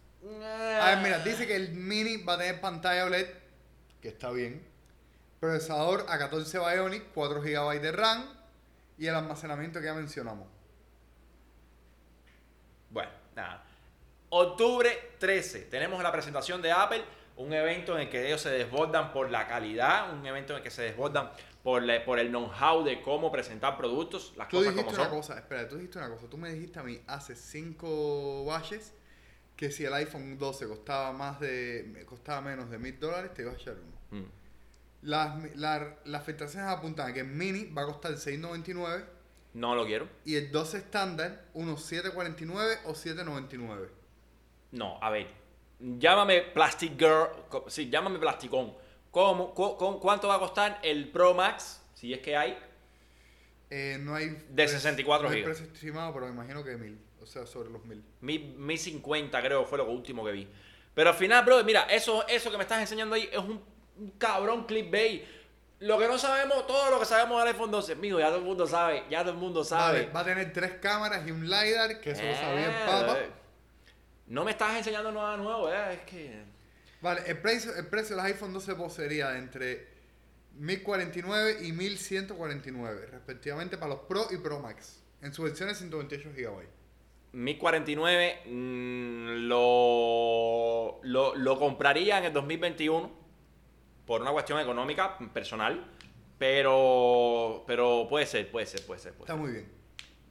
[0.79, 3.27] A ver, mira, dice que el mini va a tener pantalla OLED,
[4.01, 4.65] que está bien.
[5.41, 8.29] Procesador A14 Bionic, 4 GB de RAM
[8.97, 10.47] y el almacenamiento que ya mencionamos.
[12.89, 13.65] Bueno, nada.
[14.35, 17.03] Octubre 13, tenemos la presentación de Apple,
[17.37, 20.63] un evento en el que ellos se desbordan por la calidad, un evento en el
[20.63, 24.73] que se desbordan por, la- por el know-how de cómo presentar productos, las Tú cosas
[24.73, 25.19] dijiste como una son.
[25.19, 26.27] cosa, espera, tú dijiste una cosa.
[26.27, 28.93] Tú me dijiste a mí hace 5 baches
[29.55, 33.51] que si el iPhone 12 costaba más de costaba menos de mil dólares, te iba
[33.51, 34.23] a echar uno.
[34.23, 34.29] Mm.
[35.03, 39.05] Las, la- las filtraciones apuntan a que el mini va a costar 6.99
[39.53, 40.07] No lo quiero.
[40.25, 43.89] y el 12 estándar unos 7.49 o 7.99.
[44.73, 45.27] No, a ver.
[45.79, 47.27] Llámame Plastic Girl.
[47.67, 48.73] Sí, llámame Plasticón.
[49.11, 51.81] ¿Cómo, cu- cu- ¿Cuánto va a costar el Pro Max?
[51.93, 52.57] Si es que hay.
[53.69, 55.57] Eh, no hay De 64 no hay gigas.
[55.57, 56.99] precio estimado, pero me imagino que mil.
[57.21, 58.03] O sea, sobre los mil.
[58.21, 60.47] Mi, mi 50 creo fue lo último que vi.
[60.93, 63.61] Pero al final, bro, mira, eso, eso que me estás enseñando ahí es un,
[63.97, 65.23] un cabrón clickbait.
[65.79, 68.43] Lo que no sabemos, todo lo que sabemos del iPhone 12, mijo, ya todo el
[68.45, 70.01] mundo sabe, ya todo el mundo sabe.
[70.01, 72.85] Vale, va a tener tres cámaras y un LiDAR, que eso lo sabía el Eh,
[72.85, 73.17] Papa.
[74.27, 76.43] No me estás enseñando nada nuevo, eh, es que...
[77.01, 79.87] Vale, el precio, el precio del iPhone 12 Pro sería de entre
[80.57, 86.67] 1049 y 1149, respectivamente para los Pro y Pro Max, en sus versiones 128 GB.
[87.33, 93.11] 1049 mm, lo, lo, lo compraría en el 2021
[94.05, 95.85] por una cuestión económica personal,
[96.37, 99.13] pero pero puede ser, puede ser, puede ser.
[99.13, 99.41] puede Está ser.
[99.41, 99.71] muy bien.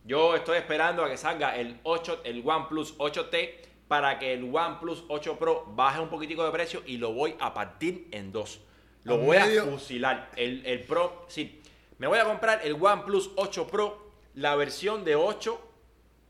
[0.04, 3.50] Yo estoy esperando a que salga el 8, el OnePlus 8T
[3.92, 7.52] para que el OnePlus 8 Pro baje un poquitico de precio y lo voy a
[7.52, 8.58] partir en dos.
[9.04, 10.30] Lo voy medio- a fusilar.
[10.34, 11.60] El, el Pro, sí.
[11.98, 15.60] Me voy a comprar el OnePlus 8 Pro, la versión de 8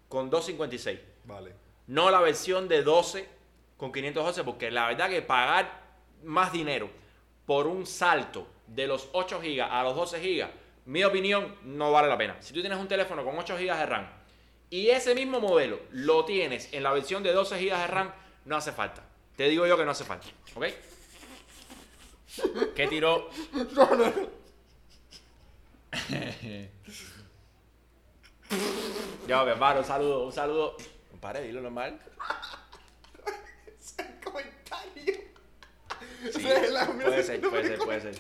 [0.09, 0.99] con 256.
[1.25, 1.53] Vale.
[1.87, 3.29] No la versión de 12
[3.77, 5.83] con 512, porque la verdad que pagar
[6.25, 6.91] más dinero
[7.47, 10.49] por un salto de los 8 GB a los 12 GB,
[10.87, 12.37] mi opinión no vale la pena.
[12.41, 14.09] Si tú tienes un teléfono con 8 GB de RAM
[14.73, 18.11] y ese mismo modelo lo tienes en la versión de 12 GB de RAM,
[18.47, 19.05] no hace falta.
[19.37, 20.27] Te digo yo que no hace falta.
[20.55, 20.65] ¿Ok?
[22.75, 23.29] ¿Qué tiró?
[23.75, 24.29] No, no, no.
[29.29, 30.77] Ya, mi hermano, un saludo, un saludo.
[31.11, 32.01] Compadre, dilo normal.
[33.79, 35.32] Ese comentario.
[36.31, 36.41] Sí,
[37.03, 38.15] puede ser, puede ser, puede ser.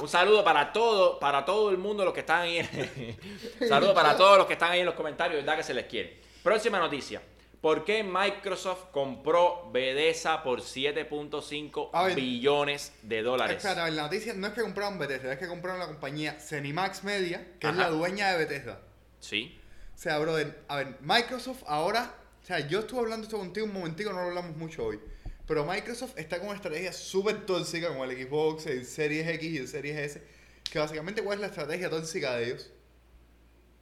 [0.00, 3.16] Un saludo para todo, para todo el mundo los que están ahí.
[3.68, 6.20] Saludo para todos los que están ahí en los comentarios, verdad que se les quiere.
[6.42, 7.20] Próxima noticia.
[7.60, 12.14] ¿Por qué Microsoft compró Bethesda por A 7.5 ver.
[12.14, 13.56] billones de dólares?
[13.56, 16.38] Espérate, a ver, la noticia no es que compraron Bethesda, es que compraron la compañía
[16.38, 18.80] Cenimax Media, que es la dueña de Bethesda.
[19.18, 19.60] Sí.
[19.92, 23.72] O sea, brother, a ver, Microsoft ahora, o sea, yo estuve hablando esto contigo un
[23.72, 25.00] momentico, no lo hablamos mucho hoy,
[25.48, 29.56] pero Microsoft está con una estrategia súper tóxica con el Xbox, el Series X y
[29.56, 30.22] el Series S,
[30.70, 32.70] que básicamente, ¿cuál es la estrategia tóxica de ellos?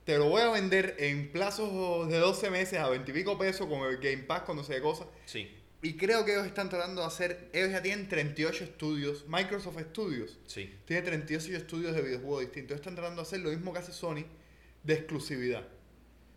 [0.05, 3.67] Te lo voy a vender en plazos de 12 meses a 20 y pico pesos
[3.67, 5.09] con el Game Pass cuando se de cosas.
[5.25, 5.51] Sí.
[5.83, 10.39] Y creo que ellos están tratando de hacer, ellos ya tienen 38 estudios, Microsoft Studios,
[10.47, 10.73] Sí.
[10.85, 12.77] tiene 38 estudios de videojuegos distintos.
[12.77, 14.25] Están tratando de hacer lo mismo que hace Sony
[14.85, 15.67] de exclusividad.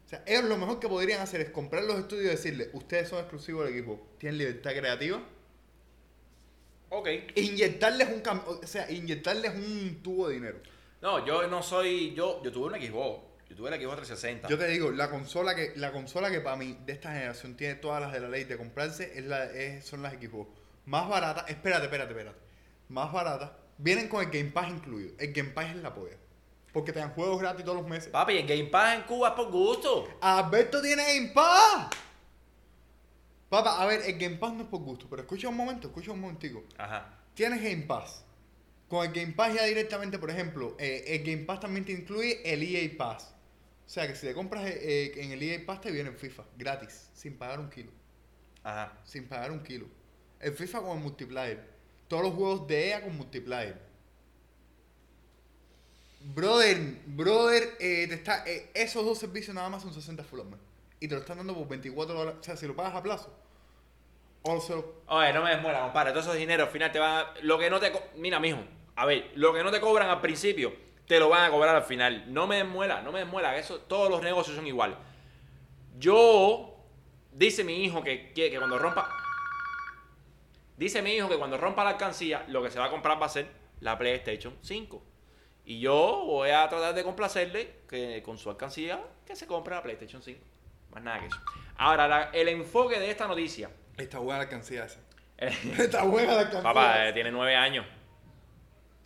[0.09, 3.09] O sea, ellos lo mejor que podrían hacer es comprar los estudios y decirle, ustedes
[3.09, 5.21] son exclusivos del equipo, tienen libertad creativa,
[6.89, 7.07] Ok.
[7.07, 10.57] e inyectarles un cam- o sea, inyectarles un tubo de dinero.
[11.01, 12.15] No, yo no soy.
[12.15, 13.23] Yo, yo tuve un Xbox.
[13.51, 14.47] Yo tuve el Xbox 360.
[14.49, 17.75] Yo te digo, la consola que la consola que para mí de esta generación tiene
[17.75, 20.49] todas las de la ley de comprarse es la es- son las Xbox.
[20.85, 22.37] Más baratas, espérate, espérate, espérate.
[22.89, 25.13] Más baratas, vienen con el Game Pass incluido.
[25.19, 26.17] El Game Pass es la polla.
[26.73, 28.09] Porque te dan juegos gratis todos los meses.
[28.09, 30.07] Papi, el Game Pass en Cuba es por gusto.
[30.21, 31.89] Alberto tiene Game Pass.
[33.49, 36.11] Papá, a ver, el Game Pass no es por gusto, pero escucha un momento, escucha
[36.11, 36.63] un momentico.
[36.77, 37.17] Ajá.
[37.33, 38.23] Tienes Game Pass.
[38.87, 42.41] Con el Game Pass ya directamente, por ejemplo, eh, el Game Pass también te incluye
[42.43, 43.33] el EA Pass.
[43.85, 46.15] O sea que si te compras eh, eh, en el EA Pass te viene el
[46.15, 47.91] FIFA, gratis, sin pagar un kilo.
[48.63, 48.99] Ajá.
[49.03, 49.87] Sin pagar un kilo.
[50.39, 51.67] El FIFA con el multiplayer.
[52.07, 53.88] Todos los juegos de EA con multiplayer.
[56.21, 60.59] Brother, brother, eh, te está, eh, esos dos servicios nada más son 60 full mes.
[60.99, 62.39] Y te lo están dando por 24 dólares.
[62.41, 63.33] O sea, si lo pagas a plazo.
[64.41, 66.11] O se lo- Oye, no me desmuela, compadre.
[66.11, 67.33] Todo esos dinero al final te van a...
[67.41, 67.91] Lo que no te...
[68.15, 68.59] Mira, mijo.
[68.95, 70.73] A ver, lo que no te cobran al principio,
[71.07, 72.25] te lo van a cobrar al final.
[72.33, 73.57] No me desmuela, no me desmuela.
[73.57, 74.97] Eso, todos los negocios son igual.
[75.97, 76.75] Yo...
[77.31, 79.09] Dice mi hijo que, que, que cuando rompa...
[80.77, 83.27] Dice mi hijo que cuando rompa la alcancía, lo que se va a comprar va
[83.27, 83.47] a ser
[83.81, 85.03] la PlayStation 5.
[85.69, 89.83] Y yo voy a tratar de complacerle que con su alcancía que se compre la
[89.83, 90.43] PlayStation 5.
[90.89, 91.37] Más nada que eso.
[91.77, 93.69] Ahora, la- el enfoque de esta noticia...
[93.95, 94.99] Está buena la alcancía esa.
[95.37, 96.63] eh, Está buena la alcancía.
[96.63, 97.85] Papá, tiene nueve años.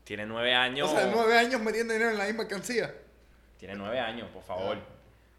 [0.05, 0.89] Tiene nueve años.
[0.89, 2.95] O sea, nueve años metiendo dinero en la misma alcancía.
[3.57, 4.77] Tiene nueve años, por favor.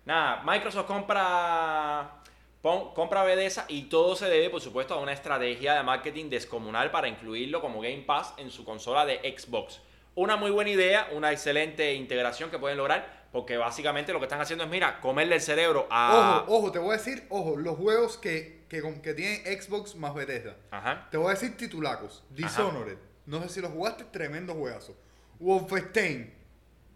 [0.05, 2.21] Nada, Microsoft compra.
[2.61, 7.09] compra Bethesda y todo se debe, por supuesto, a una estrategia de marketing descomunal para
[7.09, 9.81] incluirlo como Game Pass en su consola de Xbox.
[10.16, 14.40] Una muy buena idea, una excelente integración que pueden lograr, porque básicamente lo que están
[14.40, 16.44] haciendo es, mira, comerle el cerebro a.
[16.46, 20.14] Ojo, ojo, te voy a decir, ojo, los juegos que, que, que tienen Xbox más
[20.14, 20.57] Bethesda.
[20.70, 21.09] Ajá.
[21.11, 22.22] Te voy a decir titulacos.
[22.31, 22.98] Dishonored.
[23.27, 24.96] No sé si lo jugaste, tremendo juegazo.
[25.40, 26.33] Wolfenstein.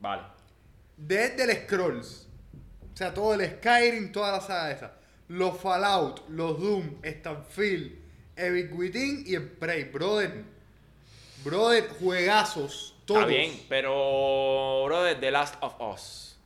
[0.01, 0.23] Vale.
[0.97, 2.29] Dead del Scrolls.
[2.93, 4.93] O sea, todo el Skyrim, toda la saga esa.
[5.29, 7.99] Los Fallout, los Doom, Starfield,
[8.37, 9.85] Epic Within y el Prey.
[9.85, 10.45] Brother.
[11.45, 12.95] Brother, juegazos.
[13.09, 13.23] Todos.
[13.23, 16.39] Está bien, pero, brother, The Last of Us.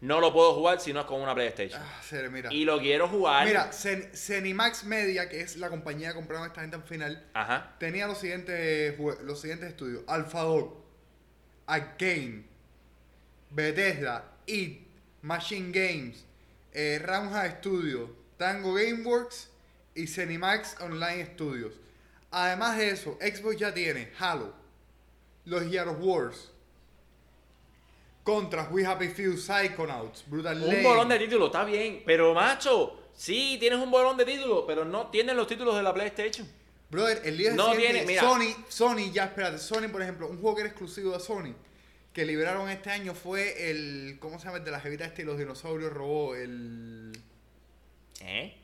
[0.00, 1.82] No lo puedo jugar si no es con una PlayStation.
[1.82, 2.50] Ah, serio, mira.
[2.50, 3.46] Y lo quiero jugar.
[3.46, 7.28] Mira, Cen- Cenimax Media, que es la compañía que compraron a esta gente al final,
[7.34, 7.74] Ajá.
[7.78, 10.02] tenía los siguientes, los siguientes estudios.
[10.06, 10.74] Alphadog,
[11.66, 12.44] Arcane,
[13.50, 14.86] Bethesda, It,
[15.22, 16.24] Machine Games,
[16.72, 19.50] eh, Roundhouse Studios, Tango Gameworks
[19.94, 21.74] y Cenimax Online Studios.
[22.30, 24.54] Además de eso, Xbox ya tiene Halo,
[25.44, 26.50] los Gears of Wars,
[28.22, 30.84] Contra, We Happy Few, Psychonauts, Brutal Un Legend.
[30.86, 32.02] bolón de títulos, está bien.
[32.04, 35.92] Pero, macho, sí, tienes un bolón de títulos, pero no tienes los títulos de la
[35.94, 36.46] PlayStation.
[36.90, 38.22] Brother, el día No siguiente, tiene- mira.
[38.22, 41.54] Sony, Sony, ya espérate, Sony, por ejemplo, un juego que era exclusivo de Sony,
[42.12, 44.58] que liberaron este año fue el, ¿cómo se llama?
[44.58, 47.12] El de la jevita este y los dinosaurios robó, el...
[48.20, 48.56] ¿Eh?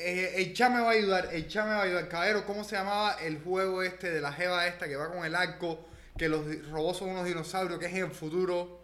[0.00, 2.08] Eh, el Cha me va a ayudar, el Cha me va a ayudar.
[2.08, 5.34] Caballero, ¿cómo se llamaba el juego este de la jeva esta que va con el
[5.34, 5.84] arco?
[6.16, 8.78] Que los robots son unos dinosaurios, que es en el futuro.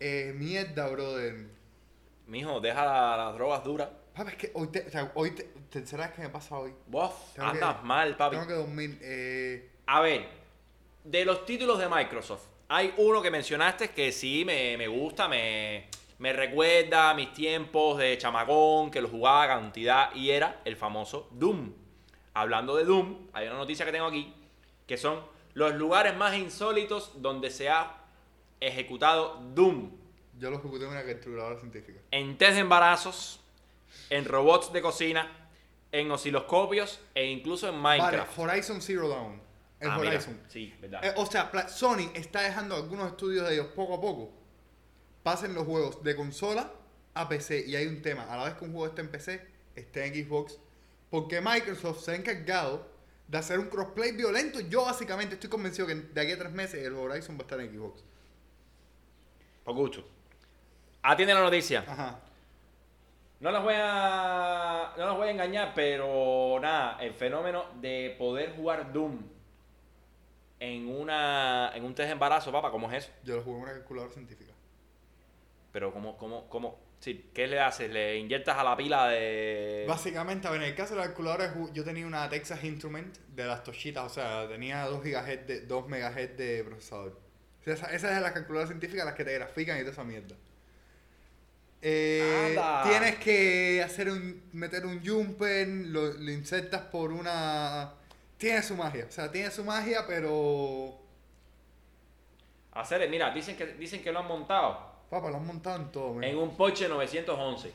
[0.00, 1.46] Eh, mierda, brother.
[2.26, 3.88] Mijo, deja la- las drogas duras.
[4.14, 6.74] Papi, es que hoy, te, o sea, hoy te, tercera vez que me pasa hoy.
[7.34, 8.36] Tengo andas que- mal, papi.
[8.36, 8.98] Tengo que dormir.
[9.02, 10.26] Eh, A ver,
[11.04, 15.88] de los títulos de Microsoft, hay uno que mencionaste que sí me, me gusta, me,
[16.20, 20.76] me recuerda a mis tiempos de chamagón, que lo jugaba a cantidad, y era el
[20.76, 21.72] famoso Doom.
[22.34, 24.32] Hablando de Doom, hay una noticia que tengo aquí,
[24.86, 25.20] que son
[25.54, 27.96] los lugares más insólitos donde se ha
[28.60, 29.90] ejecutado Doom.
[30.38, 31.98] yo lo ejecuté en una calculadora científica.
[32.10, 33.40] En test de embarazos,
[34.10, 35.26] en robots de cocina,
[35.90, 38.38] en osciloscopios e incluso en Vale, Minecraft.
[38.38, 39.40] Horizon Zero Dawn.
[39.80, 40.38] El Ah, mira, Horizon.
[40.48, 41.02] Sí, verdad.
[41.02, 44.39] Eh, o sea, Sony está dejando algunos estudios de ellos poco a poco.
[45.22, 46.72] Pasen los juegos de consola
[47.14, 47.64] a PC.
[47.66, 48.24] Y hay un tema.
[48.32, 50.58] A la vez que un juego esté en PC, esté en Xbox.
[51.10, 52.86] Porque Microsoft se ha encargado
[53.28, 54.60] de hacer un crossplay violento.
[54.60, 57.60] Yo básicamente estoy convencido que de aquí a tres meses el Horizon va a estar
[57.60, 58.02] en Xbox.
[59.64, 60.04] Por gusto.
[61.02, 61.84] Atiende la noticia.
[61.86, 62.20] Ajá.
[63.40, 64.92] No los voy a.
[64.98, 69.18] No los voy a engañar, pero nada, el fenómeno de poder jugar Doom
[70.58, 71.72] en una.
[71.74, 73.12] en un test de embarazo, papá, ¿cómo es eso?
[73.24, 74.52] Yo lo jugué en una calculadora científica.
[75.72, 76.78] Pero cómo, cómo, cómo.
[77.00, 77.90] Sí, ¿qué le haces?
[77.90, 79.84] ¿Le inyectas a la pila de.
[79.88, 83.44] Básicamente, a ver, en el caso de la calculadora, yo tenía una Texas Instrument de
[83.46, 87.18] las toshitas, o sea, tenía 2 GHz de, 2 MHz de procesador.
[87.60, 90.04] O sea, esa, esa es las calculadoras científicas las que te grafican y toda esa
[90.04, 90.36] mierda.
[91.82, 97.94] Eh, tienes que hacer un, meter un jumper, lo, lo insertas por una...
[98.36, 100.98] Tiene su magia, o sea, tiene su magia, pero...
[102.72, 106.14] Hacer, mira, dicen que, dicen que lo han montado Papá, lo han montado en todo,
[106.14, 106.24] man.
[106.24, 107.72] en un Porsche 911.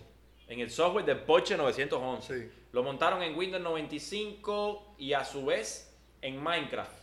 [0.47, 2.39] En el software del Porsche 911.
[2.47, 2.51] Sí.
[2.71, 6.97] Lo montaron en Windows 95 y a su vez en Minecraft.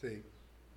[0.00, 0.22] Sí.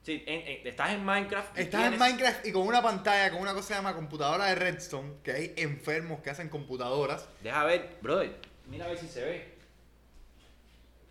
[0.02, 1.58] Sí, en- en- estás en Minecraft.
[1.58, 3.96] y Estás en tienes- Minecraft y con una pantalla, con una cosa que se llama
[3.96, 7.28] computadora de Redstone, que hay enfermos que hacen computadoras.
[7.42, 8.36] Deja ver, brother.
[8.68, 9.56] Mira a ver si se ve.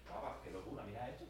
[0.08, 1.24] Papá, qué locura, mira esto.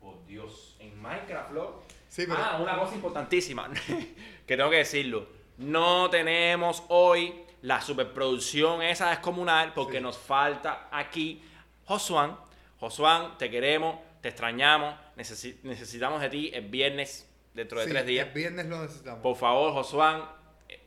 [0.00, 0.63] Por Dios,
[1.04, 1.82] Minecraft, loco.
[2.08, 3.70] Sí, pero- Ah, una cosa importantísima,
[4.46, 5.26] que tengo que decirlo.
[5.58, 10.02] No tenemos hoy la superproducción esa descomunal porque Sí.
[10.02, 11.42] nos falta aquí
[11.86, 12.36] Josuán.
[12.80, 18.06] Josuán, te queremos, te extrañamos, necesi- necesitamos de ti el viernes dentro de Sí, tres
[18.06, 18.26] días.
[18.28, 19.20] El viernes lo necesitamos.
[19.20, 20.24] Por favor, Josuán,
[20.68, 20.80] eh,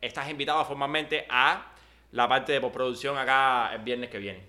[0.00, 1.72] estás invitado formalmente a
[2.12, 4.42] la parte de postproducción acá el viernes que viene.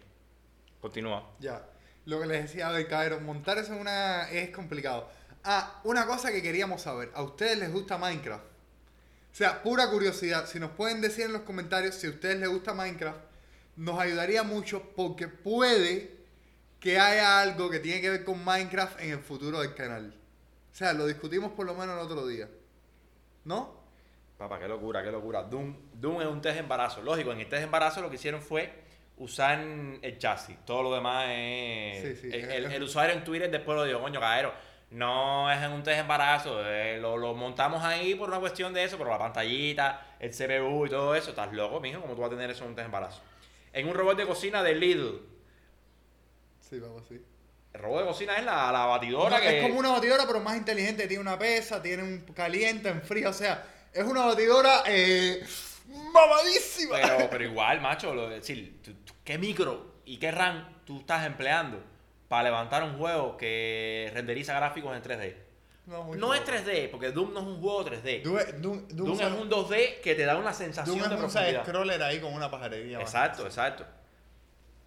[0.82, 1.24] Continúa.
[1.40, 1.64] Ya.
[2.06, 5.10] Lo que les decía de Cairo, montar eso en una es complicado.
[5.44, 7.12] Ah, una cosa que queríamos saber.
[7.16, 8.44] ¿A ustedes les gusta Minecraft?
[8.44, 10.46] O sea, pura curiosidad.
[10.48, 13.20] Si nos pueden decir en los comentarios si a ustedes les gusta Minecraft,
[13.78, 16.12] nos ayudaría mucho porque puede
[16.80, 20.14] que haya algo que tiene que ver con Minecraft en el futuro del canal.
[20.72, 22.50] O sea, lo discutimos por lo menos el otro día.
[23.46, 23.82] ¿No?
[24.38, 25.44] Papá, qué locura, qué locura.
[25.44, 27.02] Doom, Doom es un test de embarazo.
[27.02, 28.83] Lógico, en el test de embarazo lo que hicieron fue
[29.18, 30.58] usar el chasis.
[30.66, 32.20] Todo lo demás es...
[32.20, 34.54] Sí, sí, el, el- el usuario en Twitter después lo dijo, coño, caero.
[34.92, 38.74] No es en un test de embarazo, eh, lo, lo montamos ahí por una cuestión
[38.76, 41.32] de eso, por la pantallita, el CPU y todo eso.
[41.32, 43.22] Estás loco, mijo, ¿cómo tú vas a tener eso en un test de embarazo?
[43.72, 45.20] En un robot de cocina de Lidl.
[46.60, 47.20] Sí, vamos así.
[47.74, 49.58] El robot de cocina es la, la batidora No, que...
[49.60, 51.08] Es como una batidora, pero más inteligente.
[51.08, 53.30] Tiene una pesa, tiene un caliente, enfría.
[53.30, 55.44] O sea, es una batidora eh,
[56.12, 56.96] mamadísima.
[57.02, 61.00] Pero, pero igual, macho, lo, es decir, tú- tú- ¿qué micro y qué RAM tú
[61.00, 61.82] estás empleando
[62.28, 65.36] para levantar un juego que renderiza gráficos en 3D?
[65.86, 66.52] No, es poco.
[66.52, 68.22] 3D, porque Doom no es un juego 3D.
[68.24, 71.16] Doom, Doom, Doom Doom son- es un 2D que te da una sensación Doom de
[71.16, 71.64] es un profundidad.
[71.66, 73.00] scroller ahí con una pajarería.
[73.00, 73.08] más.
[73.08, 73.86] Exacto, exacto.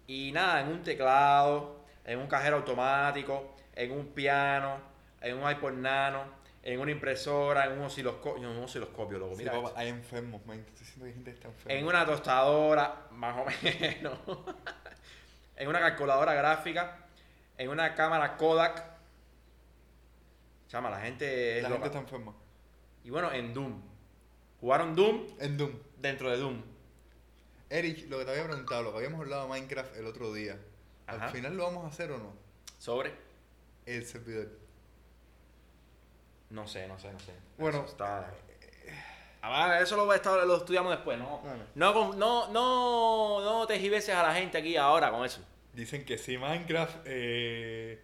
[0.07, 4.77] Y nada, en un teclado, en un cajero automático, en un piano,
[5.21, 6.23] en un iPod Nano,
[6.73, 9.79] en una impresora, en un osciloscopio, un osciloscopio, loco, Sí, mira papá, esto.
[9.79, 10.59] hay enfermos, man.
[10.59, 11.79] Estoy diciendo que gente está enferma.
[11.79, 14.19] En una tostadora, más o menos.
[15.55, 17.05] en una calculadora gráfica.
[17.57, 18.83] En una cámara Kodak.
[20.67, 21.83] Chama, la gente es La loca.
[21.83, 22.35] gente está enferma.
[23.05, 23.81] Y bueno, en Doom.
[24.59, 25.71] Jugaron Doom En Doom.
[25.99, 26.61] dentro de Doom.
[27.69, 30.57] Eric, lo que te había preguntado, lo que habíamos hablado de Minecraft el otro día.
[31.05, 31.25] Ajá.
[31.27, 32.33] ¿Al final lo vamos a hacer o no?
[32.77, 33.13] Sobre.
[33.85, 34.49] El servidor.
[36.49, 37.33] No sé, no sé, no sé.
[37.57, 38.31] Bueno, Eso está.
[39.41, 41.39] Ah, va, eso lo, esto lo estudiamos después, ¿no?
[41.39, 41.63] Bueno.
[41.75, 45.41] No, no, no, no te gibeses a la gente aquí ahora con eso.
[45.73, 46.97] Dicen que sí, Minecraft.
[47.05, 48.01] Eh...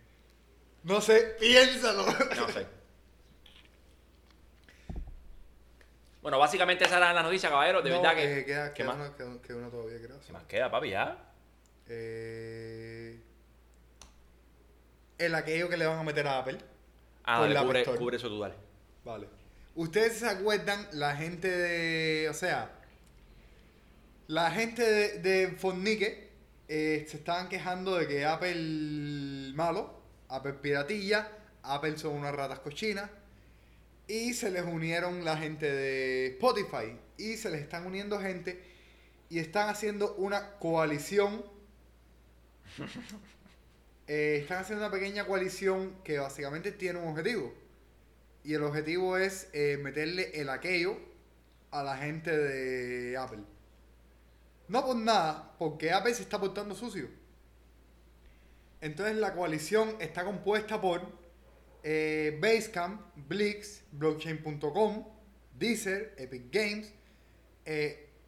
[0.84, 2.06] No sé, piénsalo.
[2.06, 2.68] No sé.
[6.22, 7.82] Bueno, básicamente esa era la noticia, caballero.
[7.82, 8.40] De No, verdad que.
[8.40, 9.08] eh, queda, ¿Qué queda más?
[9.10, 10.20] uno, queda- queda uno todavía, creo.
[10.26, 10.90] ¿Qué más queda, papi?
[10.92, 11.18] ¿Ya?
[11.88, 13.20] Eh...
[15.18, 16.58] El aquello que le van a meter a Apple.
[17.24, 18.56] Ah, Por dale, la cubre, cubre eso tú, dale.
[19.04, 19.28] Vale.
[19.76, 22.30] Ustedes se acuerdan, la gente de.
[22.30, 22.72] O sea,
[24.28, 26.32] la gente de, de Fornique
[26.68, 31.30] eh, se estaban quejando de que Apple malo, Apple piratilla,
[31.62, 33.10] Apple son unas ratas cochinas.
[34.08, 36.98] Y se les unieron la gente de Spotify.
[37.18, 38.62] Y se les están uniendo gente.
[39.30, 41.44] Y están haciendo una coalición.
[44.08, 47.54] Eh, están haciendo una pequeña coalición que básicamente tiene un objetivo.
[48.44, 50.98] Y el objetivo es eh, meterle el aquello
[51.72, 53.44] a la gente de Apple.
[54.68, 57.10] No por nada, porque Apple se está portando sucio.
[58.82, 61.02] Entonces la coalición está compuesta por
[61.84, 65.08] eh, Basecamp, Blix, Blockchain.com,
[65.58, 66.92] Deezer, Epic Games,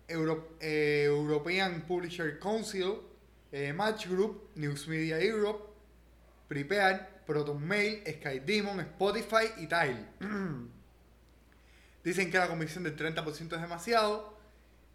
[0.08, 3.02] European Publisher Council,
[3.74, 5.64] Match Group, News Media Europe,
[6.48, 10.06] Prepare, ProtonMail, SkyDemon, Spotify y Tile.
[12.04, 14.38] Dicen que la comisión del 30% es demasiado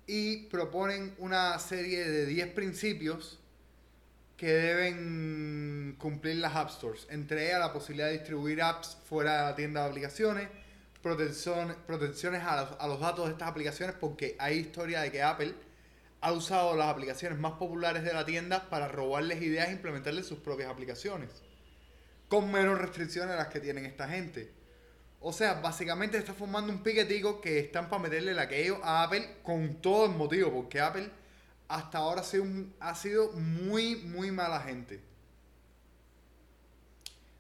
[0.07, 3.39] y proponen una serie de 10 principios
[4.37, 7.07] que deben cumplir las App Stores.
[7.11, 10.49] Entre ellas la posibilidad de distribuir apps fuera de la tienda de aplicaciones,
[11.03, 15.55] protecciones a los, a los datos de estas aplicaciones, porque hay historia de que Apple
[16.21, 20.39] ha usado las aplicaciones más populares de la tienda para robarles ideas e implementarles sus
[20.39, 21.43] propias aplicaciones.
[22.29, 24.53] Con menos restricciones a las que tienen esta gente.
[25.21, 29.37] O sea, básicamente está formando un piquetico que están para meterle la que a Apple
[29.43, 31.11] con todo el motivo, porque Apple
[31.69, 32.23] hasta ahora
[32.81, 35.01] ha sido, muy, muy mala gente.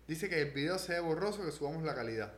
[0.06, 2.32] Dice que el video se ve borroso, que subamos la calidad.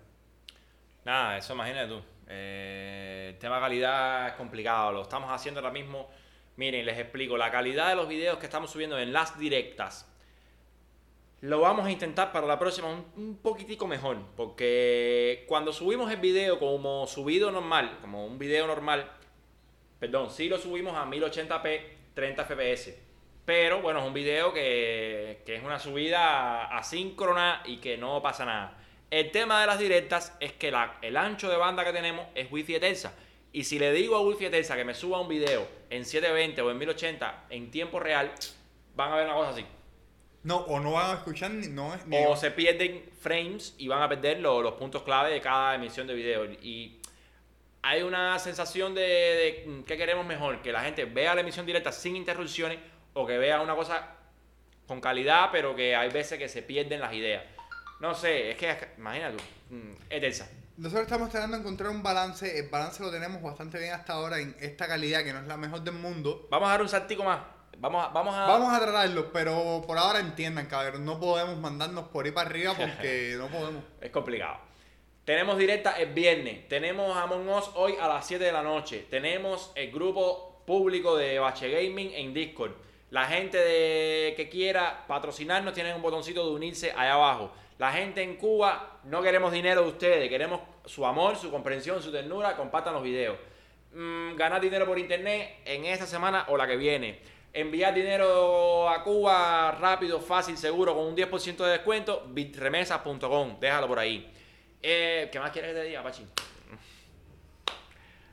[1.05, 2.03] Nada, eso imagínate tú.
[2.29, 6.09] Eh, el tema calidad es complicado, lo estamos haciendo ahora mismo.
[6.57, 10.09] Miren, les explico, la calidad de los videos que estamos subiendo en las directas
[11.43, 16.61] lo vamos a intentar para la próxima un, poquitico mejor, porque cuando subimos el video
[16.61, 19.11] como subido normal, como un video normal,
[19.99, 21.81] perdón, sí lo subimos a 1080p
[22.15, 22.95] 30 fps,
[23.45, 28.79] pero bueno, es un video que, es una subida asíncrona y que no pasa nada.
[29.11, 30.73] El tema de las directas es que
[31.03, 33.15] el ancho de banda que tenemos es Wi-Fi Eterza.
[33.53, 36.79] Y si le digo a Wi-Fi que me suba un video en 720 o en
[36.79, 38.33] 1080 en tiempo real,
[38.97, 39.67] van a ver una cosa así.
[40.43, 44.03] No, o no van a escuchar ni, no, ni O se pierden frames y van
[44.03, 46.47] a perder los puntos clave de cada emisión de video.
[46.47, 46.99] Y
[47.83, 51.93] hay una sensación de, de qué queremos mejor, que la gente vea la emisión directa
[51.93, 52.79] sin interrupciones
[53.13, 54.17] o que vea una cosa
[54.87, 57.45] con calidad, pero que hay veces que se pierden las ideas.
[58.01, 60.51] No sé, es que imagínate, mm, es tensa.
[60.77, 64.39] Nosotros estamos tratando de encontrar un balance, el balance lo tenemos bastante bien hasta ahora
[64.41, 66.49] en esta calidad que no es la mejor del mundo.
[66.51, 67.41] Vamos a dar un saltico más.
[67.79, 68.47] Vamos a, vamos a...
[68.47, 71.05] Vamos a tratarlo, pero por ahora entiendan, cabrón.
[71.05, 73.83] No podemos mandarnos por ahí para arriba porque no podemos.
[74.01, 74.59] Es complicado.
[75.25, 76.69] Tenemos directa el viernes.
[76.69, 79.07] Tenemos Among Us hoy a las 7 de la noche.
[79.11, 82.73] Tenemos el grupo público de Bache Gaming en Discord.
[83.11, 87.53] La gente de, que quiera patrocinarnos tienen un botoncito de unirse allá abajo.
[87.79, 92.13] La gente en Cuba no queremos dinero de ustedes, queremos su amor, su comprensión, su
[92.13, 92.57] ternura.
[92.57, 93.37] Compartan los videos.
[93.95, 97.21] Mm, ganar dinero por internet en esta semana o la que viene
[97.53, 103.99] enviar dinero a Cuba rápido, fácil, seguro, con un 10% de descuento, bitremesas.com, déjalo por
[103.99, 104.33] ahí.
[104.83, 106.27] Eh, ¿Qué más quieres que te diga, Pachi?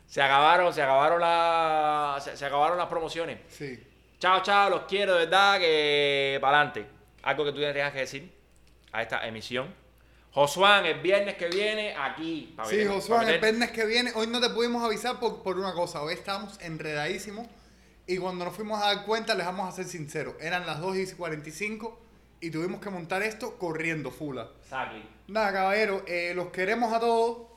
[0.07, 3.39] Se acabaron, se acabaron, la, se, acabaron las promociones.
[3.49, 3.79] Sí.
[4.19, 6.85] Chao, chao, los quiero, de verdad, que para adelante.
[7.21, 8.38] Algo que tú tendrías que decir
[8.91, 9.73] a esta emisión.
[10.31, 12.55] Josuán, el viernes que viene, aquí.
[12.69, 14.11] sí, Josuán, el viernes que viene.
[14.15, 16.01] Hoy no te pudimos avisar por, por una cosa.
[16.01, 17.47] Hoy estamos enredadísimos
[18.09, 20.97] y cuando nos fuimos a dar cuenta, les vamos a ser sinceros, eran las 2
[20.97, 21.99] y 45
[22.41, 24.49] y tuvimos que montar esto corriendo, fula.
[24.63, 25.07] Exactly.
[25.27, 27.47] Nada, caballero, eh, los queremos a todos.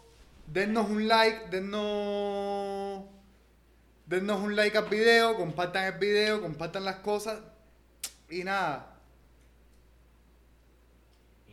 [0.47, 3.05] Dennos un like, dennos,
[4.05, 7.39] dennos un like al video, compartan el video, compartan las cosas.
[8.29, 8.92] Y nada.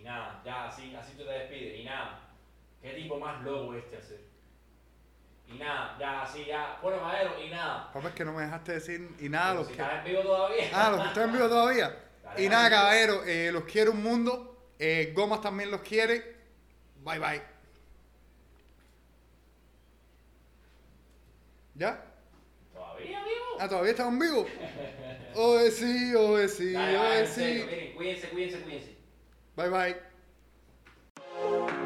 [0.09, 1.79] Nada, ya así, así tú te despides.
[1.81, 2.19] Y nada.
[2.81, 4.21] ¿Qué tipo más loco este hacer?
[5.47, 6.79] Y nada, ya, así, ya.
[6.81, 7.93] Bueno, Madero, y nada.
[7.93, 9.53] Papá, es que no me dejaste decir y nada.
[9.53, 9.83] los si que...
[9.83, 10.71] en vivo todavía.
[10.73, 11.95] Ah, los que están en vivo todavía.
[12.39, 14.71] y nada, caballero, eh, los quiero un mundo.
[14.79, 16.37] Eh, Gomas también los quiere.
[17.03, 17.43] Bye, bye.
[21.75, 22.03] ¿Ya?
[22.73, 23.57] ¿Todavía vivo?
[23.59, 24.47] Ah, ¿todavía estamos vivos?
[25.35, 27.63] Oye, sí, oye, sí, oye, sí.
[27.67, 28.98] Miren, cuídense, cuídense, cuídense.
[29.59, 31.78] バイバイ。